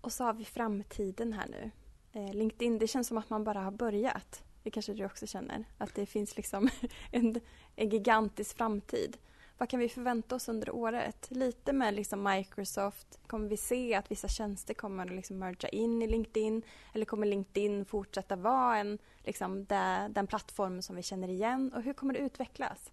Och 0.00 0.12
så 0.12 0.24
har 0.24 0.34
vi 0.34 0.44
framtiden 0.44 1.32
här 1.32 1.46
nu. 1.48 1.70
Eh, 2.12 2.34
LinkedIn, 2.34 2.78
det 2.78 2.86
känns 2.86 3.08
som 3.08 3.18
att 3.18 3.30
man 3.30 3.44
bara 3.44 3.60
har 3.60 3.70
börjat. 3.70 4.44
Det 4.62 4.70
kanske 4.70 4.94
du 4.94 5.04
också 5.04 5.26
känner? 5.26 5.64
Att 5.78 5.94
det 5.94 6.06
finns 6.06 6.36
liksom 6.36 6.68
en, 7.10 7.40
en 7.76 7.88
gigantisk 7.88 8.56
framtid. 8.56 9.16
Vad 9.58 9.68
kan 9.68 9.80
vi 9.80 9.88
förvänta 9.88 10.34
oss 10.34 10.48
under 10.48 10.70
året? 10.74 11.26
Lite 11.30 11.72
med 11.72 11.94
liksom 11.94 12.22
Microsoft. 12.22 13.18
Kommer 13.26 13.48
vi 13.48 13.56
se 13.56 13.94
att 13.94 14.10
vissa 14.10 14.28
tjänster 14.28 14.74
kommer 14.74 15.06
att 15.06 15.12
liksom 15.12 15.38
merga 15.38 15.68
in 15.68 16.02
i 16.02 16.06
LinkedIn? 16.06 16.62
Eller 16.94 17.04
kommer 17.04 17.26
LinkedIn 17.26 17.84
fortsätta 17.84 18.36
vara 18.36 18.76
en, 18.76 18.98
liksom, 19.28 19.64
det, 19.64 20.08
den 20.10 20.26
plattform 20.26 20.82
som 20.82 20.96
vi 20.96 21.02
känner 21.02 21.28
igen? 21.28 21.72
Och 21.74 21.82
hur 21.82 21.92
kommer 21.92 22.14
det 22.14 22.20
utvecklas? 22.20 22.90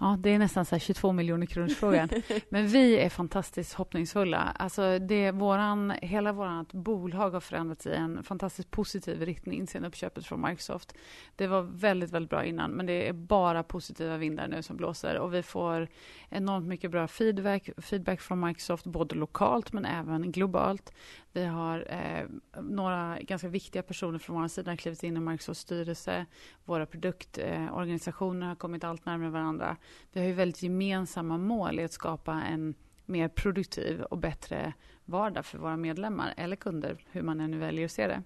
Ja, 0.00 0.16
det 0.18 0.30
är 0.30 0.38
nästan 0.38 0.64
så 0.64 0.78
22 0.78 1.12
miljoner 1.12 1.46
kronors 1.46 1.76
frågan. 1.76 2.08
Men 2.48 2.66
vi 2.66 2.98
är 2.98 3.08
fantastiskt 3.08 3.74
hoppningsfulla. 3.74 4.38
Alltså 4.58 4.98
det, 4.98 5.30
våran, 5.30 5.90
hela 6.02 6.32
vårt 6.32 6.72
bolag 6.72 7.30
har 7.30 7.40
förändrats 7.40 7.86
i 7.86 7.94
en 7.94 8.22
fantastiskt 8.22 8.70
positiv 8.70 9.22
riktning 9.22 9.66
sen 9.66 9.84
uppköpet 9.84 10.26
från 10.26 10.40
Microsoft. 10.40 10.94
Det 11.36 11.46
var 11.46 11.62
väldigt, 11.62 12.10
väldigt 12.10 12.30
bra 12.30 12.44
innan, 12.44 12.70
men 12.70 12.86
det 12.86 13.08
är 13.08 13.12
bara 13.12 13.62
positiva 13.62 14.16
vindar 14.16 14.48
nu 14.48 14.62
som 14.62 14.76
blåser 14.76 15.18
och 15.18 15.34
vi 15.34 15.42
får 15.42 15.88
enormt 16.28 16.66
mycket 16.66 16.90
bra 16.90 17.08
feedback, 17.08 17.70
feedback 17.78 18.20
från 18.20 18.40
Microsoft, 18.40 18.86
både 18.86 19.14
lokalt 19.14 19.72
men 19.72 19.84
även 19.84 20.32
globalt. 20.32 20.92
Vi 21.38 21.44
har 21.44 21.86
eh, 21.88 22.26
några 22.62 23.18
ganska 23.20 23.48
viktiga 23.48 23.82
personer 23.82 24.18
från 24.18 24.40
vår 24.40 24.48
sida 24.48 24.76
klivit 24.76 25.02
in 25.02 25.16
i 25.16 25.20
Microsofts 25.20 25.60
styrelse. 25.60 26.26
Våra 26.64 26.86
produktorganisationer 26.86 28.46
har 28.46 28.54
kommit 28.54 28.84
allt 28.84 29.06
närmare 29.06 29.30
varandra. 29.30 29.76
Vi 30.12 30.20
har 30.20 30.26
ju 30.26 30.32
väldigt 30.32 30.62
gemensamma 30.62 31.38
mål 31.38 31.80
i 31.80 31.84
att 31.84 31.92
skapa 31.92 32.32
en 32.32 32.74
mer 33.06 33.28
produktiv 33.28 34.02
och 34.02 34.18
bättre 34.18 34.72
vardag 35.04 35.46
för 35.46 35.58
våra 35.58 35.76
medlemmar 35.76 36.34
eller 36.36 36.56
kunder, 36.56 37.04
hur 37.10 37.22
man 37.22 37.40
än 37.40 37.58
väljer 37.58 37.84
att 37.84 37.92
se 37.92 38.06
det. 38.06 38.22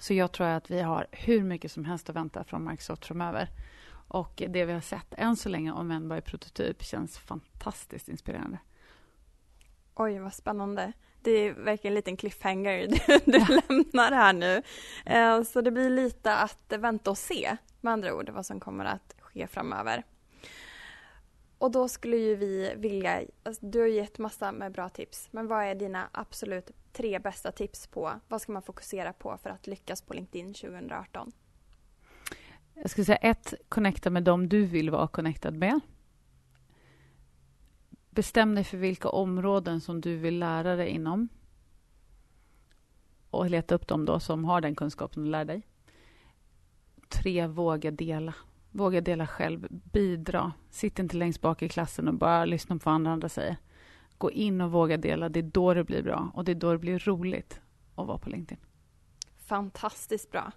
Så 0.00 0.14
jag 0.14 0.32
tror 0.32 0.46
att 0.46 0.70
vi 0.70 0.80
har 0.80 1.06
hur 1.10 1.42
mycket 1.42 1.72
som 1.72 1.84
helst 1.84 2.10
att 2.10 2.16
vänta 2.16 2.44
från 2.44 2.64
Microsoft 2.64 3.06
framöver. 3.06 3.48
Och 4.08 4.42
det 4.48 4.64
vi 4.64 4.72
har 4.72 4.80
sett 4.80 5.14
än 5.14 5.36
så 5.36 5.48
länge, 5.48 5.72
om 5.72 5.90
än 5.90 6.18
i 6.18 6.20
prototyp, 6.20 6.82
känns 6.82 7.18
fantastiskt 7.18 8.08
inspirerande. 8.08 8.58
Oj, 9.94 10.18
vad 10.18 10.34
spännande. 10.34 10.92
Det 11.22 11.30
är 11.30 11.52
verkligen 11.52 11.92
en 11.92 11.94
liten 11.94 12.16
cliffhanger 12.16 12.86
du, 12.88 13.18
du 13.32 13.38
ja. 13.38 13.60
lämnar 13.68 14.12
här 14.12 14.32
nu. 14.32 14.62
Eh, 15.06 15.42
så 15.42 15.60
det 15.60 15.70
blir 15.70 15.90
lite 15.90 16.34
att 16.34 16.72
vänta 16.78 17.10
och 17.10 17.18
se, 17.18 17.56
med 17.80 17.92
andra 17.92 18.14
ord, 18.14 18.30
vad 18.30 18.46
som 18.46 18.60
kommer 18.60 18.84
att 18.84 19.14
ske 19.20 19.46
framöver. 19.46 20.04
Och 21.58 21.70
då 21.70 21.88
skulle 21.88 22.16
ju 22.16 22.36
vi 22.36 22.74
vilja, 22.76 23.22
alltså 23.42 23.66
du 23.66 23.80
har 23.80 23.86
gett 23.86 24.18
massa 24.18 24.52
med 24.52 24.72
bra 24.72 24.88
tips, 24.88 25.28
men 25.30 25.46
vad 25.46 25.64
är 25.64 25.74
dina 25.74 26.08
absolut 26.12 26.70
tre 26.92 27.18
bästa 27.18 27.52
tips 27.52 27.86
på 27.86 28.12
vad 28.28 28.42
ska 28.42 28.52
man 28.52 28.62
fokusera 28.62 29.12
på 29.12 29.38
för 29.42 29.50
att 29.50 29.66
lyckas 29.66 30.02
på 30.02 30.14
LinkedIn 30.14 30.54
2018? 30.54 31.32
Jag 32.74 32.90
skulle 32.90 33.04
säga 33.04 33.16
ett, 33.16 33.54
connecta 33.68 34.10
med 34.10 34.22
dem 34.22 34.48
du 34.48 34.64
vill 34.64 34.90
vara 34.90 35.08
connectad 35.08 35.54
med. 35.54 35.80
Bestäm 38.14 38.54
dig 38.54 38.64
för 38.64 38.76
vilka 38.76 39.08
områden 39.08 39.80
som 39.80 40.00
du 40.00 40.16
vill 40.16 40.38
lära 40.38 40.76
dig 40.76 40.88
inom. 40.88 41.28
Och 43.30 43.50
leta 43.50 43.74
upp 43.74 43.88
dem 43.88 44.04
då 44.04 44.20
som 44.20 44.44
har 44.44 44.60
den 44.60 44.74
kunskapen 44.74 45.22
och 45.22 45.28
lär 45.28 45.44
dig. 45.44 45.62
Tre, 47.08 47.46
våga 47.46 47.90
dela. 47.90 48.34
Våga 48.70 49.00
dela 49.00 49.26
själv. 49.26 49.66
Bidra. 49.70 50.52
Sitt 50.70 50.98
inte 50.98 51.16
längst 51.16 51.40
bak 51.40 51.62
i 51.62 51.68
klassen 51.68 52.08
och 52.08 52.14
bara 52.14 52.44
lyssna 52.44 52.76
på 52.76 52.82
vad 52.84 52.94
andra, 52.94 53.12
andra 53.12 53.28
säger. 53.28 53.56
Gå 54.18 54.30
in 54.30 54.60
och 54.60 54.72
våga 54.72 54.96
dela. 54.96 55.28
Det 55.28 55.40
är 55.40 55.50
då 55.52 55.74
det 55.74 55.84
blir 55.84 56.02
bra 56.02 56.30
och 56.34 56.44
det 56.44 56.52
är 56.52 56.56
då 56.56 56.72
det 56.72 56.78
blir 56.78 56.98
roligt 56.98 57.60
att 57.94 58.06
vara 58.06 58.18
på 58.18 58.30
LinkedIn. 58.30 58.64
Fantastiskt 59.36 60.30
bra. 60.30 60.52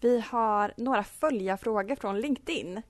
Vi 0.00 0.20
har 0.20 0.74
några 0.76 1.04
följarfrågor 1.04 1.96
från 1.96 2.20
LinkedIn. 2.20 2.82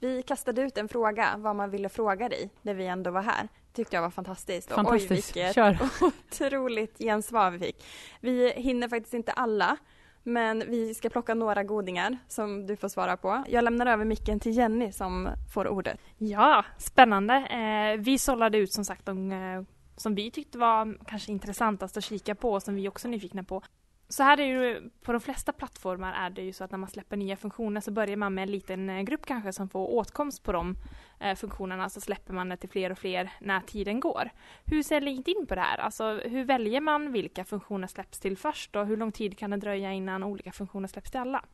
Vi 0.00 0.22
kastade 0.22 0.62
ut 0.62 0.78
en 0.78 0.88
fråga 0.88 1.34
vad 1.38 1.56
man 1.56 1.70
ville 1.70 1.88
fråga 1.88 2.28
dig 2.28 2.50
när 2.62 2.74
vi 2.74 2.86
ändå 2.86 3.10
var 3.10 3.22
här. 3.22 3.48
tyckte 3.72 3.96
jag 3.96 4.02
var 4.02 4.10
fantastiskt. 4.10 4.72
Fantastiskt. 4.72 5.10
oj, 5.10 5.16
vilket 5.16 5.54
Kör. 5.54 5.78
otroligt 6.30 6.98
gensvar 6.98 7.50
vi 7.50 7.58
fick. 7.58 7.84
Vi 8.20 8.52
hinner 8.52 8.88
faktiskt 8.88 9.14
inte 9.14 9.32
alla, 9.32 9.76
men 10.22 10.64
vi 10.70 10.94
ska 10.94 11.08
plocka 11.08 11.34
några 11.34 11.64
godingar 11.64 12.18
som 12.28 12.66
du 12.66 12.76
får 12.76 12.88
svara 12.88 13.16
på. 13.16 13.44
Jag 13.48 13.64
lämnar 13.64 13.86
över 13.86 14.04
micken 14.04 14.40
till 14.40 14.56
Jenny 14.56 14.92
som 14.92 15.28
får 15.54 15.68
ordet. 15.68 16.00
Ja, 16.18 16.64
spännande. 16.78 17.34
Eh, 17.34 18.00
vi 18.00 18.18
sållade 18.18 18.58
ut 18.58 18.72
som 18.72 18.84
sagt 18.84 19.06
de 19.06 19.32
eh, 19.32 19.62
som 19.96 20.14
vi 20.14 20.30
tyckte 20.30 20.58
var 20.58 20.98
kanske 21.06 21.32
intressantast 21.32 21.96
att 21.96 22.04
kika 22.04 22.34
på 22.34 22.52
och 22.52 22.62
som 22.62 22.74
vi 22.74 22.88
också 22.88 23.08
är 23.08 23.10
nyfikna 23.10 23.44
på 23.44 23.62
så 24.08 24.22
här 24.22 24.40
är 24.40 24.46
ju 24.46 24.90
på 25.02 25.12
de 25.12 25.20
flesta 25.20 25.52
plattformar 25.52 26.12
är 26.12 26.30
det 26.30 26.42
ju 26.42 26.52
så 26.52 26.64
att 26.64 26.70
när 26.70 26.78
man 26.78 26.90
släpper 26.90 27.16
nya 27.16 27.36
funktioner 27.36 27.80
så 27.80 27.90
börjar 27.90 28.16
man 28.16 28.34
med 28.34 28.42
en 28.42 28.50
liten 28.50 28.90
eh, 28.90 29.02
grupp 29.02 29.26
kanske 29.26 29.52
som 29.52 29.68
får 29.68 29.94
åtkomst 29.94 30.42
på 30.42 30.52
de 30.52 30.76
eh, 31.20 31.34
funktionerna 31.34 31.88
så 31.88 32.00
släpper 32.00 32.34
man 32.34 32.48
det 32.48 32.56
till 32.56 32.68
fler 32.68 32.92
och 32.92 32.98
fler 32.98 33.32
när 33.40 33.60
tiden 33.60 34.00
går. 34.00 34.30
Hur 34.64 34.82
ser 34.82 35.00
LinkedIn 35.00 35.46
på 35.46 35.54
det 35.54 35.60
här? 35.60 35.78
Alltså 35.78 36.20
hur 36.24 36.44
väljer 36.44 36.80
man 36.80 37.12
vilka 37.12 37.44
funktioner 37.44 37.86
släpps 37.86 38.20
till 38.20 38.36
först 38.36 38.76
och 38.76 38.86
hur 38.86 38.96
lång 38.96 39.12
tid 39.12 39.38
kan 39.38 39.50
det 39.50 39.56
dröja 39.56 39.92
innan 39.92 40.24
olika 40.24 40.52
funktioner 40.52 40.88
släpps 40.88 41.10
till 41.10 41.20
alla? 41.20 41.44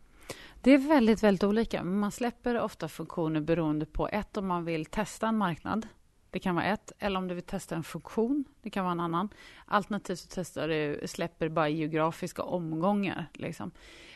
Det 0.61 0.71
är 0.71 0.79
väldigt, 0.79 1.23
väldigt 1.23 1.45
olika. 1.45 1.85
Man 1.85 2.13
släpper 2.13 2.61
ofta 2.61 2.89
funktioner 2.89 3.41
beroende 3.41 3.87
på 3.87 4.09
ett 4.09 4.37
om 4.37 4.47
man 4.47 4.65
vill 4.65 4.87
testa 4.87 5.29
en 5.29 5.39
marknad 5.39 5.87
det 6.33 6.39
kan 6.39 6.55
vara 6.55 6.65
ett. 6.65 6.93
Eller 6.99 7.19
om 7.19 7.29
du 7.29 7.35
vill 7.35 7.45
testa 7.45 7.77
en 7.77 7.83
funktion. 7.83 8.45
Det 8.63 8.71
kan 8.71 8.85
vara 8.85 8.93
en 8.93 9.01
annan. 9.01 9.29
Alternativt 9.67 10.19
så 10.19 10.29
testar 10.31 10.69
du, 10.69 11.01
släpper 11.07 11.49
bara 11.49 11.69
geografiska 11.69 12.43
omgångar. 12.43 13.27
Liksom. 13.35 13.71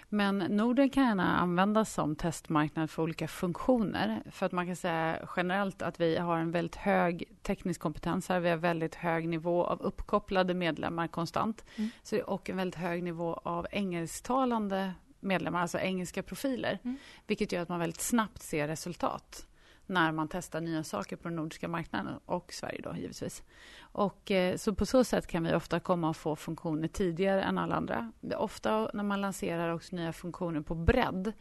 Men 0.09 0.39
Norden 0.39 0.91
kan 0.91 1.05
gärna 1.05 1.37
användas 1.37 1.93
som 1.93 2.17
testmarknad 2.17 2.91
för 2.91 3.03
olika 3.03 3.29
funktioner. 3.29 4.23
För 4.31 4.47
att 4.47 4.53
man 4.53 4.67
kan 4.67 4.77
säga 4.77 5.29
generellt 5.37 5.83
att 5.83 6.01
vi 6.01 6.17
har 6.17 6.39
en 6.39 6.51
väldigt 6.51 6.77
hög 6.77 7.25
teknisk 7.43 7.81
kompetens 7.81 8.29
här. 8.29 8.41
Vi 8.41 8.49
har 8.49 8.57
väldigt 8.57 8.95
hög 8.95 9.29
nivå 9.29 9.65
av 9.65 9.83
uppkopplade 9.83 10.55
medlemmar 10.55 11.07
konstant. 11.07 11.65
Mm. 11.77 11.91
Så, 12.03 12.23
och 12.23 12.51
en 12.51 12.57
väldigt 12.57 12.81
hög 12.81 13.03
nivå 13.03 13.35
av 13.35 13.67
engelsktalande 13.71 14.93
medlemmar, 15.21 15.61
alltså 15.61 15.79
engelska 15.79 16.23
profiler. 16.23 16.79
Mm. 16.85 16.97
Vilket 17.27 17.53
gör 17.53 17.63
att 17.63 17.69
man 17.69 17.81
väldigt 17.81 18.01
snabbt 18.01 18.43
ser 18.43 18.69
resultat 18.69 19.47
när 19.87 20.13
man 20.13 20.29
testar 20.29 20.61
nya 20.61 20.85
saker 20.85 21.17
på 21.17 21.29
den 21.29 21.37
nordiska 21.37 21.69
marknaden 21.69 22.15
och 22.27 22.53
Sverige 22.53 22.81
då 22.83 22.97
givetvis. 22.97 23.43
Och, 23.81 24.31
eh, 24.31 24.57
så 24.57 24.75
på 24.75 24.87
så 24.87 25.05
sätt 25.05 25.27
kan 25.27 25.45
vi 25.45 25.55
ofta 25.55 25.81
komma 25.81 26.09
och 26.09 26.17
få 26.17 26.37
funktioner 26.37 26.89
tidigare 26.89 27.43
än 27.43 27.59
alla 27.59 27.75
andra. 27.75 28.13
Ofta 28.37 28.91
när 28.95 29.05
man 29.05 29.21
lanserar 29.21 29.75
också 29.75 29.97
nya 29.97 30.13
funktioner 30.13 30.61
på 30.61 30.75
bredd 30.75 31.33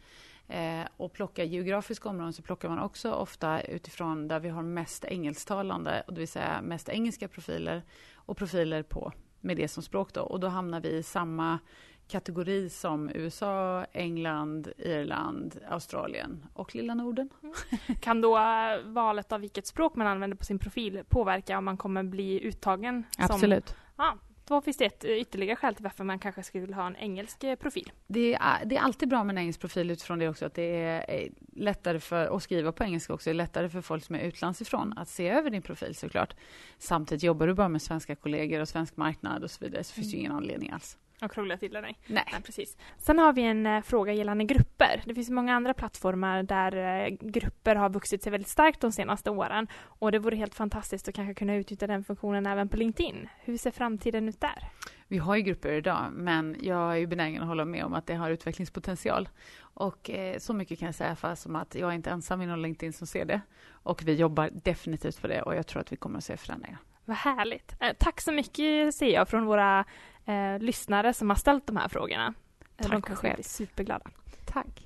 eh, 0.48 0.84
och 0.96 1.12
plockar 1.12 1.44
geografiska 1.44 2.08
områden 2.08 2.32
så 2.32 2.42
plockar 2.42 2.68
man 2.68 2.78
också 2.78 3.12
ofta 3.12 3.60
utifrån 3.60 4.28
där 4.28 4.40
vi 4.40 4.48
har 4.48 4.62
mest 4.62 5.04
engelsktalande, 5.04 6.02
det 6.08 6.18
vill 6.18 6.28
säga 6.28 6.60
mest 6.62 6.88
engelska 6.88 7.28
profiler 7.28 7.82
och 8.14 8.36
profiler 8.36 8.82
på 8.82 9.12
med 9.40 9.56
det 9.56 9.68
som 9.68 9.82
språk 9.82 10.12
då. 10.12 10.20
Och 10.20 10.40
då 10.40 10.48
hamnar 10.48 10.80
vi 10.80 10.88
i 10.88 11.02
samma 11.02 11.58
kategori 12.08 12.70
som 12.70 13.10
USA, 13.14 13.84
England, 13.92 14.72
Irland, 14.78 15.60
Australien 15.68 16.46
och 16.52 16.74
lilla 16.74 16.94
Norden. 16.94 17.28
Mm. 17.42 17.54
Kan 18.00 18.20
då 18.20 18.38
valet 18.84 19.32
av 19.32 19.40
vilket 19.40 19.66
språk 19.66 19.94
man 19.94 20.06
använder 20.06 20.36
på 20.36 20.44
sin 20.44 20.58
profil 20.58 21.02
påverka 21.08 21.58
om 21.58 21.64
man 21.64 21.76
kommer 21.76 22.02
bli 22.02 22.40
uttagen? 22.44 23.04
Absolut. 23.18 23.68
Som, 23.68 23.76
ja, 23.96 24.18
då 24.48 24.60
finns 24.60 24.76
det 24.76 24.84
ett 24.84 25.04
ytterligare 25.04 25.56
skäl 25.56 25.74
till 25.74 25.82
varför 25.82 26.04
man 26.04 26.18
kanske 26.18 26.42
skulle 26.42 26.74
ha 26.74 26.86
en 26.86 26.96
engelsk 26.96 27.44
eh, 27.44 27.56
profil. 27.56 27.92
Det 28.06 28.34
är, 28.34 28.64
det 28.64 28.76
är 28.76 28.80
alltid 28.80 29.08
bra 29.08 29.24
med 29.24 29.34
en 29.34 29.38
engelsk 29.38 29.60
profil 29.60 29.90
utifrån 29.90 30.18
det 30.18 30.28
också 30.28 30.46
att 30.46 30.54
det 30.54 30.76
är 30.82 31.28
lättare 31.52 32.00
för 32.00 32.36
att 32.36 32.42
skriva 32.42 32.72
på 32.72 32.84
engelska 32.84 33.14
också. 33.14 33.30
Det 33.30 33.32
är 33.32 33.34
lättare 33.34 33.68
för 33.68 33.80
folk 33.80 34.04
som 34.04 34.14
är 34.14 34.20
utlandsifrån 34.20 34.94
att 34.96 35.08
se 35.08 35.28
över 35.28 35.50
din 35.50 35.62
profil 35.62 35.94
såklart. 35.94 36.34
Samtidigt 36.78 37.22
jobbar 37.22 37.46
du 37.46 37.54
bara 37.54 37.68
med 37.68 37.82
svenska 37.82 38.14
kollegor 38.16 38.60
och 38.60 38.68
svensk 38.68 38.96
marknad 38.96 39.44
och 39.44 39.50
så 39.50 39.64
vidare 39.64 39.84
så 39.84 39.94
finns 39.94 40.10
det 40.10 40.16
mm. 40.16 40.20
ingen 40.20 40.36
anledning 40.36 40.70
alls. 40.70 40.98
Och 41.22 41.30
krångla 41.30 41.56
till 41.56 41.72
det, 41.72 41.80
nej. 41.80 41.98
Nej. 42.06 42.24
nej. 42.32 42.42
precis. 42.42 42.76
Sen 42.98 43.18
har 43.18 43.32
vi 43.32 43.42
en 43.42 43.66
eh, 43.66 43.82
fråga 43.82 44.12
gällande 44.12 44.44
grupper. 44.44 45.02
Det 45.04 45.14
finns 45.14 45.30
många 45.30 45.54
andra 45.54 45.74
plattformar 45.74 46.42
där 46.42 46.76
eh, 46.76 47.08
grupper 47.20 47.74
har 47.74 47.90
vuxit 47.90 48.22
sig 48.22 48.32
väldigt 48.32 48.48
starkt 48.48 48.80
de 48.80 48.92
senaste 48.92 49.30
åren. 49.30 49.66
Och 49.76 50.12
det 50.12 50.18
vore 50.18 50.36
helt 50.36 50.54
fantastiskt 50.54 51.08
att 51.08 51.14
kanske 51.14 51.34
kunna 51.34 51.54
utnyttja 51.54 51.86
den 51.86 52.04
funktionen 52.04 52.46
även 52.46 52.68
på 52.68 52.76
LinkedIn. 52.76 53.28
Hur 53.40 53.56
ser 53.56 53.70
framtiden 53.70 54.28
ut 54.28 54.40
där? 54.40 54.68
Vi 55.08 55.18
har 55.18 55.36
ju 55.36 55.42
grupper 55.42 55.72
idag, 55.72 56.06
men 56.12 56.56
jag 56.60 56.98
är 56.98 57.06
benägen 57.06 57.42
att 57.42 57.48
hålla 57.48 57.64
med 57.64 57.84
om 57.84 57.94
att 57.94 58.06
det 58.06 58.14
har 58.14 58.30
utvecklingspotential. 58.30 59.28
Och 59.58 60.10
eh, 60.10 60.38
så 60.38 60.52
mycket 60.52 60.78
kan 60.78 60.86
jag 60.86 60.94
säga 60.94 61.16
för 61.16 61.34
som 61.34 61.56
att 61.56 61.74
jag 61.74 61.90
är 61.90 61.94
inte 61.94 62.10
ensam 62.10 62.42
inom 62.42 62.58
LinkedIn 62.58 62.92
som 62.92 63.06
ser 63.06 63.24
det. 63.24 63.40
Och 63.70 64.02
vi 64.04 64.14
jobbar 64.14 64.50
definitivt 64.52 65.20
på 65.20 65.26
det 65.26 65.42
och 65.42 65.56
jag 65.56 65.66
tror 65.66 65.80
att 65.80 65.92
vi 65.92 65.96
kommer 65.96 66.18
att 66.18 66.24
se 66.24 66.36
förändringar. 66.36 66.78
Vad 67.04 67.16
härligt. 67.16 67.76
Eh, 67.80 67.92
tack 67.98 68.20
så 68.20 68.32
mycket 68.32 68.94
ser 68.94 69.12
jag 69.14 69.28
från 69.28 69.46
våra 69.46 69.84
eh, 70.26 70.58
lyssnare 70.58 71.12
som 71.12 71.28
har 71.30 71.36
ställt 71.36 71.66
de 71.66 71.76
här 71.76 71.88
frågorna. 71.88 72.34
Eh, 72.60 72.82
Tack 72.82 72.92
de 72.92 73.02
kommer 73.02 73.16
själv. 73.16 73.30
att 73.32 73.36
bli 73.36 73.44
superglada. 73.44 74.10
Tack. 74.46 74.82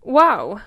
Wow! 0.00 0.60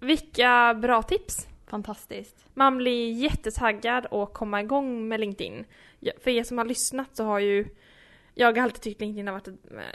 Vilka 0.00 0.74
bra 0.74 1.02
tips! 1.02 1.48
Fantastiskt. 1.66 2.46
Man 2.54 2.76
blir 2.76 3.12
jättetaggad 3.12 4.06
att 4.10 4.34
komma 4.34 4.60
igång 4.60 5.08
med 5.08 5.20
LinkedIn. 5.20 5.64
För 6.24 6.30
er 6.30 6.44
som 6.44 6.58
har 6.58 6.64
lyssnat 6.64 7.16
så 7.16 7.24
har 7.24 7.38
ju 7.38 7.66
jag 8.34 8.56
har 8.56 8.62
alltid 8.62 8.82
tyckt 8.82 9.00
LinkedIn 9.00 9.26
har 9.26 9.34
varit, 9.34 9.48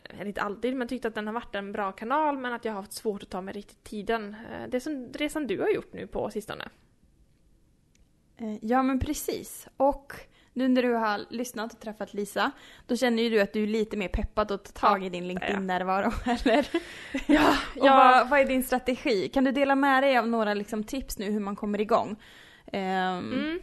eller 0.09 0.25
inte 0.25 0.41
alltid, 0.41 0.75
men 0.75 0.87
tyckt 0.87 1.05
att 1.05 1.15
den 1.15 1.27
har 1.27 1.33
varit 1.33 1.55
en 1.55 1.71
bra 1.71 1.91
kanal 1.91 2.37
men 2.37 2.53
att 2.53 2.65
jag 2.65 2.71
har 2.73 2.81
haft 2.81 2.93
svårt 2.93 3.23
att 3.23 3.29
ta 3.29 3.41
mig 3.41 3.53
riktigt 3.53 3.83
tiden. 3.83 4.35
Eh, 4.53 4.67
Det 4.69 4.79
som 4.79 5.13
resan 5.13 5.47
du 5.47 5.59
har 5.59 5.69
gjort 5.69 5.93
nu 5.93 6.07
på 6.07 6.29
sistone. 6.29 6.69
Eh, 8.37 8.55
Ja 8.61 8.83
men 8.83 8.99
precis. 8.99 9.67
Och 9.77 10.13
nu 10.53 10.67
när 10.67 10.83
du 10.83 10.93
har 10.93 11.21
lyssnat 11.29 11.73
och 11.73 11.79
träffat 11.79 12.13
Lisa, 12.13 12.51
då 12.87 12.95
känner 12.95 13.23
ju 13.23 13.29
du 13.29 13.41
att 13.41 13.53
du 13.53 13.63
är 13.63 13.67
lite 13.67 13.97
mer 13.97 14.07
peppad 14.07 14.51
att 14.51 14.73
ta 14.73 14.87
tag 14.89 15.05
i 15.05 15.09
din 15.09 15.27
LinkedIn-närvaro, 15.27 16.11
eller? 16.25 16.67
Ja, 17.27 17.55
Och 17.75 17.85
vad, 17.89 18.29
vad 18.29 18.39
är 18.39 18.45
din 18.45 18.63
strategi? 18.63 19.29
Kan 19.29 19.43
du 19.43 19.51
dela 19.51 19.75
med 19.75 20.03
dig 20.03 20.17
av 20.17 20.27
några 20.27 20.53
liksom, 20.53 20.83
tips 20.83 21.19
nu 21.19 21.31
hur 21.31 21.39
man 21.39 21.55
kommer 21.55 21.81
igång? 21.81 22.15
Ehm, 22.73 23.33
Mm. 23.33 23.59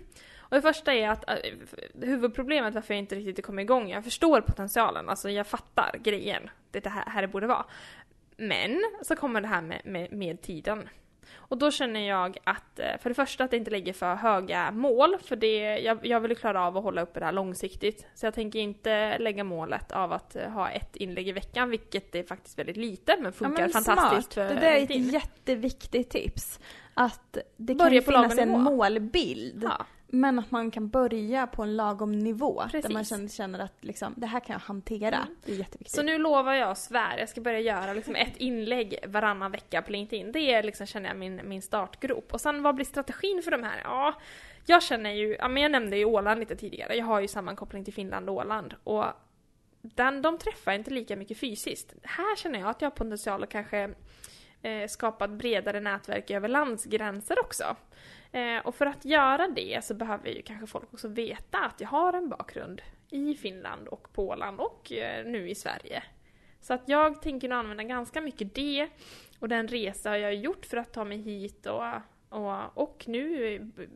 Och 0.48 0.56
det 0.56 0.62
första 0.62 0.94
är 0.94 1.08
att 1.08 1.30
äh, 1.30 1.36
huvudproblemet 2.02 2.74
varför 2.74 2.94
jag 2.94 2.98
inte 2.98 3.14
riktigt 3.14 3.46
kommer 3.46 3.62
igång, 3.62 3.90
jag 3.90 4.04
förstår 4.04 4.40
potentialen, 4.40 5.08
alltså 5.08 5.30
jag 5.30 5.46
fattar 5.46 5.96
grejen, 5.98 6.50
det 6.70 6.78
är 6.78 6.82
det 6.82 6.90
här, 6.90 7.04
här 7.06 7.22
det 7.22 7.28
borde 7.28 7.46
vara. 7.46 7.64
Men 8.36 8.82
så 9.02 9.16
kommer 9.16 9.40
det 9.40 9.48
här 9.48 9.62
med, 9.62 9.80
med, 9.84 10.12
med 10.12 10.42
tiden. 10.42 10.88
Och 11.34 11.58
då 11.58 11.70
känner 11.70 12.00
jag 12.00 12.38
att, 12.44 12.78
eh, 12.78 12.98
för 13.00 13.10
det 13.10 13.14
första 13.14 13.44
att 13.44 13.50
det 13.50 13.56
inte 13.56 13.70
lägger 13.70 13.92
för 13.92 14.14
höga 14.14 14.70
mål, 14.70 15.16
för 15.24 15.36
det, 15.36 15.78
jag, 15.78 16.06
jag 16.06 16.20
vill 16.20 16.36
klara 16.36 16.66
av 16.66 16.76
att 16.76 16.84
hålla 16.84 17.02
uppe 17.02 17.20
det 17.20 17.26
här 17.26 17.32
långsiktigt. 17.32 18.06
Så 18.14 18.26
jag 18.26 18.34
tänker 18.34 18.58
inte 18.58 19.18
lägga 19.18 19.44
målet 19.44 19.92
av 19.92 20.12
att 20.12 20.36
eh, 20.36 20.50
ha 20.50 20.70
ett 20.70 20.96
inlägg 20.96 21.28
i 21.28 21.32
veckan, 21.32 21.70
vilket 21.70 22.14
är 22.14 22.22
faktiskt 22.22 22.58
väldigt 22.58 22.76
lite, 22.76 23.16
men 23.16 23.24
ja, 23.24 23.32
funkar 23.32 23.62
men 23.62 23.70
fantastiskt 23.70 24.32
smart. 24.32 24.48
Det 24.48 24.54
där 24.54 24.72
är 24.72 24.82
ett 24.82 25.12
jätteviktigt 25.12 26.10
tips. 26.10 26.60
Att 26.94 27.38
det 27.56 27.74
kan 27.74 27.78
Börja 27.78 28.02
på 28.02 28.12
finnas 28.12 28.38
en 28.38 28.60
målbild. 28.60 29.62
Ja. 29.64 29.86
Men 30.08 30.38
att 30.38 30.50
man 30.50 30.70
kan 30.70 30.88
börja 30.88 31.46
på 31.46 31.62
en 31.62 31.76
lagom 31.76 32.18
nivå. 32.18 32.62
Där 32.62 32.68
Precis. 32.68 32.92
man 32.92 33.04
känner, 33.04 33.28
känner 33.28 33.58
att 33.58 33.84
liksom, 33.84 34.14
det 34.16 34.26
här 34.26 34.40
kan 34.40 34.52
jag 34.52 34.60
hantera. 34.60 35.16
Mm. 35.16 35.36
Det 35.44 35.52
är 35.52 35.56
jätteviktigt. 35.56 35.94
Så 35.96 36.02
nu 36.02 36.18
lovar 36.18 36.54
jag 36.54 36.78
svär, 36.78 37.18
jag 37.18 37.28
ska 37.28 37.40
börja 37.40 37.60
göra 37.60 37.92
liksom 37.92 38.14
ett 38.14 38.36
inlägg 38.36 38.98
varannan 39.06 39.52
vecka 39.52 39.82
på 39.82 39.92
LinkedIn. 39.92 40.32
Det 40.32 40.52
är 40.52 40.62
liksom, 40.62 40.86
känner 40.86 41.08
jag, 41.08 41.18
min, 41.18 41.40
min 41.44 41.62
startgrop. 41.62 42.34
Och 42.34 42.40
sen 42.40 42.62
vad 42.62 42.74
blir 42.74 42.84
strategin 42.84 43.42
för 43.42 43.50
de 43.50 43.62
här? 43.62 43.80
Ja, 43.84 44.14
jag 44.66 44.82
känner 44.82 45.10
ju, 45.10 45.36
ja 45.38 45.48
men 45.48 45.62
jag 45.62 45.72
nämnde 45.72 45.96
ju 45.96 46.04
Åland 46.04 46.40
lite 46.40 46.56
tidigare, 46.56 46.96
jag 46.96 47.06
har 47.06 47.20
ju 47.20 47.28
sammankoppling 47.28 47.84
till 47.84 47.94
Finland 47.94 48.28
och 48.28 48.36
Åland. 48.36 48.74
Och 48.84 49.04
den, 49.82 50.22
de 50.22 50.38
träffar 50.38 50.72
inte 50.72 50.90
lika 50.90 51.16
mycket 51.16 51.38
fysiskt. 51.38 51.94
Här 52.02 52.36
känner 52.36 52.58
jag 52.58 52.68
att 52.68 52.82
jag 52.82 52.90
har 52.90 52.96
potential 52.96 53.42
att 53.42 53.48
kanske 53.48 53.90
eh, 54.62 54.88
skapa 54.88 55.24
ett 55.24 55.30
bredare 55.30 55.80
nätverk 55.80 56.30
över 56.30 56.48
landsgränser 56.48 57.40
också. 57.40 57.76
Eh, 58.36 58.58
och 58.66 58.74
för 58.74 58.86
att 58.86 59.04
göra 59.04 59.48
det 59.48 59.84
så 59.84 59.94
behöver 59.94 60.28
ju 60.28 60.42
kanske 60.42 60.66
folk 60.66 60.94
också 60.94 61.08
veta 61.08 61.58
att 61.58 61.80
jag 61.80 61.88
har 61.88 62.12
en 62.12 62.28
bakgrund 62.28 62.82
i 63.10 63.34
Finland 63.34 63.88
och 63.88 64.12
Polen 64.12 64.58
och 64.58 64.92
eh, 64.92 65.26
nu 65.26 65.50
i 65.50 65.54
Sverige. 65.54 66.02
Så 66.60 66.74
att 66.74 66.88
jag 66.88 67.22
tänker 67.22 67.48
nog 67.48 67.58
använda 67.58 67.82
ganska 67.82 68.20
mycket 68.20 68.54
det 68.54 68.88
och 69.38 69.48
den 69.48 69.68
resa 69.68 70.18
jag 70.18 70.28
har 70.28 70.32
gjort 70.32 70.66
för 70.66 70.76
att 70.76 70.92
ta 70.92 71.04
mig 71.04 71.18
hit 71.18 71.66
och, 71.66 71.84
och, 72.28 72.78
och 72.78 73.04
nu 73.06 73.54
eh, 73.54 73.86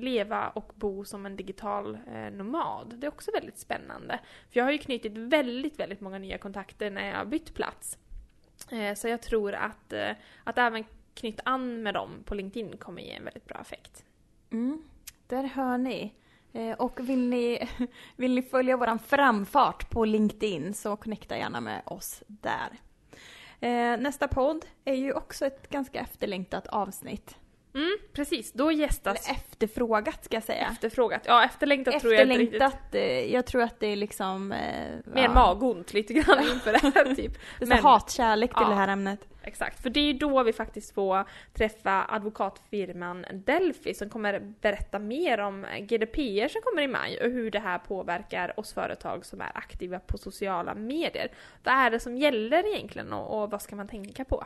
leva 0.00 0.48
och 0.48 0.72
bo 0.74 1.04
som 1.04 1.26
en 1.26 1.36
digital 1.36 1.98
eh, 2.14 2.30
nomad. 2.30 2.94
Det 2.96 3.06
är 3.06 3.08
också 3.08 3.30
väldigt 3.30 3.58
spännande. 3.58 4.20
För 4.50 4.60
jag 4.60 4.64
har 4.64 4.72
ju 4.72 4.78
knutit 4.78 5.12
väldigt, 5.16 5.80
väldigt 5.80 6.00
många 6.00 6.18
nya 6.18 6.38
kontakter 6.38 6.90
när 6.90 7.08
jag 7.08 7.16
har 7.16 7.24
bytt 7.24 7.54
plats. 7.54 7.98
Eh, 8.72 8.94
så 8.94 9.08
jag 9.08 9.22
tror 9.22 9.54
att, 9.54 9.92
eh, 9.92 10.10
att 10.44 10.58
även 10.58 10.84
knyta 11.14 11.42
an 11.44 11.82
med 11.82 11.94
dem 11.94 12.10
på 12.24 12.34
LinkedIn 12.34 12.76
kommer 12.76 13.02
ge 13.02 13.12
en 13.12 13.24
väldigt 13.24 13.46
bra 13.46 13.60
effekt. 13.60 14.04
Mm, 14.50 14.82
där 15.26 15.44
hör 15.44 15.78
ni. 15.78 16.14
Eh, 16.52 16.72
och 16.72 17.08
vill 17.08 17.28
ni, 17.28 17.68
vill 18.16 18.34
ni 18.34 18.42
följa 18.42 18.76
våran 18.76 18.98
framfart 18.98 19.90
på 19.90 20.04
LinkedIn 20.04 20.74
så 20.74 20.96
connecta 20.96 21.36
gärna 21.36 21.60
med 21.60 21.82
oss 21.84 22.22
där. 22.26 22.80
Eh, 23.60 24.00
nästa 24.00 24.28
podd 24.28 24.66
är 24.84 24.94
ju 24.94 25.12
också 25.12 25.46
ett 25.46 25.70
ganska 25.70 26.00
efterlängtat 26.00 26.66
avsnitt. 26.66 27.36
Mm, 27.74 27.98
precis. 28.12 28.52
Då 28.52 28.72
gästas 28.72 29.28
Eller 29.28 29.36
efterfrågat 29.38 30.24
ska 30.24 30.36
jag 30.36 30.44
säga. 30.44 30.68
efterfrågat. 30.72 31.22
Ja, 31.26 31.44
efterlängtat 31.44 32.00
tror 32.00 32.12
jag 32.14 32.22
inte 32.22 32.38
riktigt. 32.38 32.62
Efterlängtat, 32.62 32.94
eh, 32.94 33.32
jag 33.34 33.46
tror 33.46 33.62
att 33.62 33.80
det 33.80 33.86
är 33.86 33.96
liksom... 33.96 34.52
Eh, 34.52 34.58
Mer 35.04 35.22
ja, 35.22 35.34
magont 35.34 35.92
lite 35.94 36.12
grann 36.14 36.38
inför 36.52 36.72
det 36.72 36.78
här 36.94 37.14
typ. 37.14 37.32
Det 37.58 37.64
är 37.64 37.68
Men- 37.68 37.78
hatkärlek 37.82 38.50
till 38.50 38.62
Ja. 38.62 38.68
det 38.68 38.74
här 38.74 38.88
ämnet. 38.88 39.20
Exakt, 39.42 39.82
för 39.82 39.90
det 39.90 40.00
är 40.00 40.04
ju 40.04 40.12
då 40.12 40.42
vi 40.42 40.52
faktiskt 40.52 40.94
får 40.94 41.24
träffa 41.54 42.04
advokatfirman 42.08 43.26
Delphi 43.32 43.94
som 43.94 44.10
kommer 44.10 44.40
berätta 44.60 44.98
mer 44.98 45.38
om 45.40 45.66
GDPR 45.80 46.48
som 46.48 46.62
kommer 46.62 46.82
i 46.82 46.88
maj 46.88 47.18
och 47.20 47.30
hur 47.30 47.50
det 47.50 47.58
här 47.58 47.78
påverkar 47.78 48.60
oss 48.60 48.72
företag 48.74 49.26
som 49.26 49.40
är 49.40 49.50
aktiva 49.54 49.98
på 49.98 50.18
sociala 50.18 50.74
medier. 50.74 51.32
Vad 51.64 51.74
är 51.74 51.90
det 51.90 52.00
som 52.00 52.16
gäller 52.16 52.74
egentligen 52.74 53.12
och, 53.12 53.42
och 53.42 53.50
vad 53.50 53.62
ska 53.62 53.76
man 53.76 53.88
tänka 53.88 54.24
på? 54.24 54.44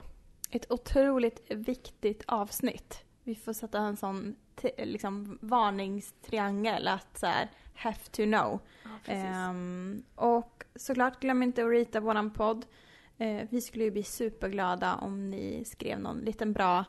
Ett 0.50 0.70
otroligt 0.70 1.42
viktigt 1.50 2.22
avsnitt. 2.26 3.04
Vi 3.24 3.34
får 3.34 3.52
sätta 3.52 3.78
en 3.78 3.96
sån 3.96 4.36
liksom, 4.78 5.38
varningstriangel 5.40 6.88
att 6.88 7.18
så 7.18 7.26
här, 7.26 7.50
have 7.74 7.98
to 8.10 8.22
know. 8.22 8.60
Ehm, 9.06 10.02
och 10.14 10.64
såklart 10.74 11.20
glöm 11.20 11.42
inte 11.42 11.64
att 11.64 11.70
rita 11.70 12.00
våran 12.00 12.30
podd. 12.30 12.66
Eh, 13.18 13.46
vi 13.50 13.60
skulle 13.60 13.84
ju 13.84 13.90
bli 13.90 14.02
superglada 14.02 14.94
om 14.94 15.30
ni 15.30 15.64
skrev 15.64 16.00
någon 16.00 16.18
liten 16.18 16.52
bra 16.52 16.84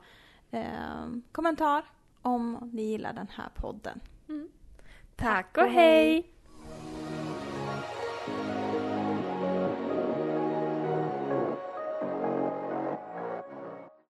ehm, 0.52 1.22
kommentar 1.32 1.86
om 2.22 2.70
ni 2.74 2.82
gillar 2.82 3.14
den 3.14 3.28
här 3.32 3.50
podden. 3.56 4.00
Tack 5.16 5.58
och 5.58 5.64
hej! 5.64 6.35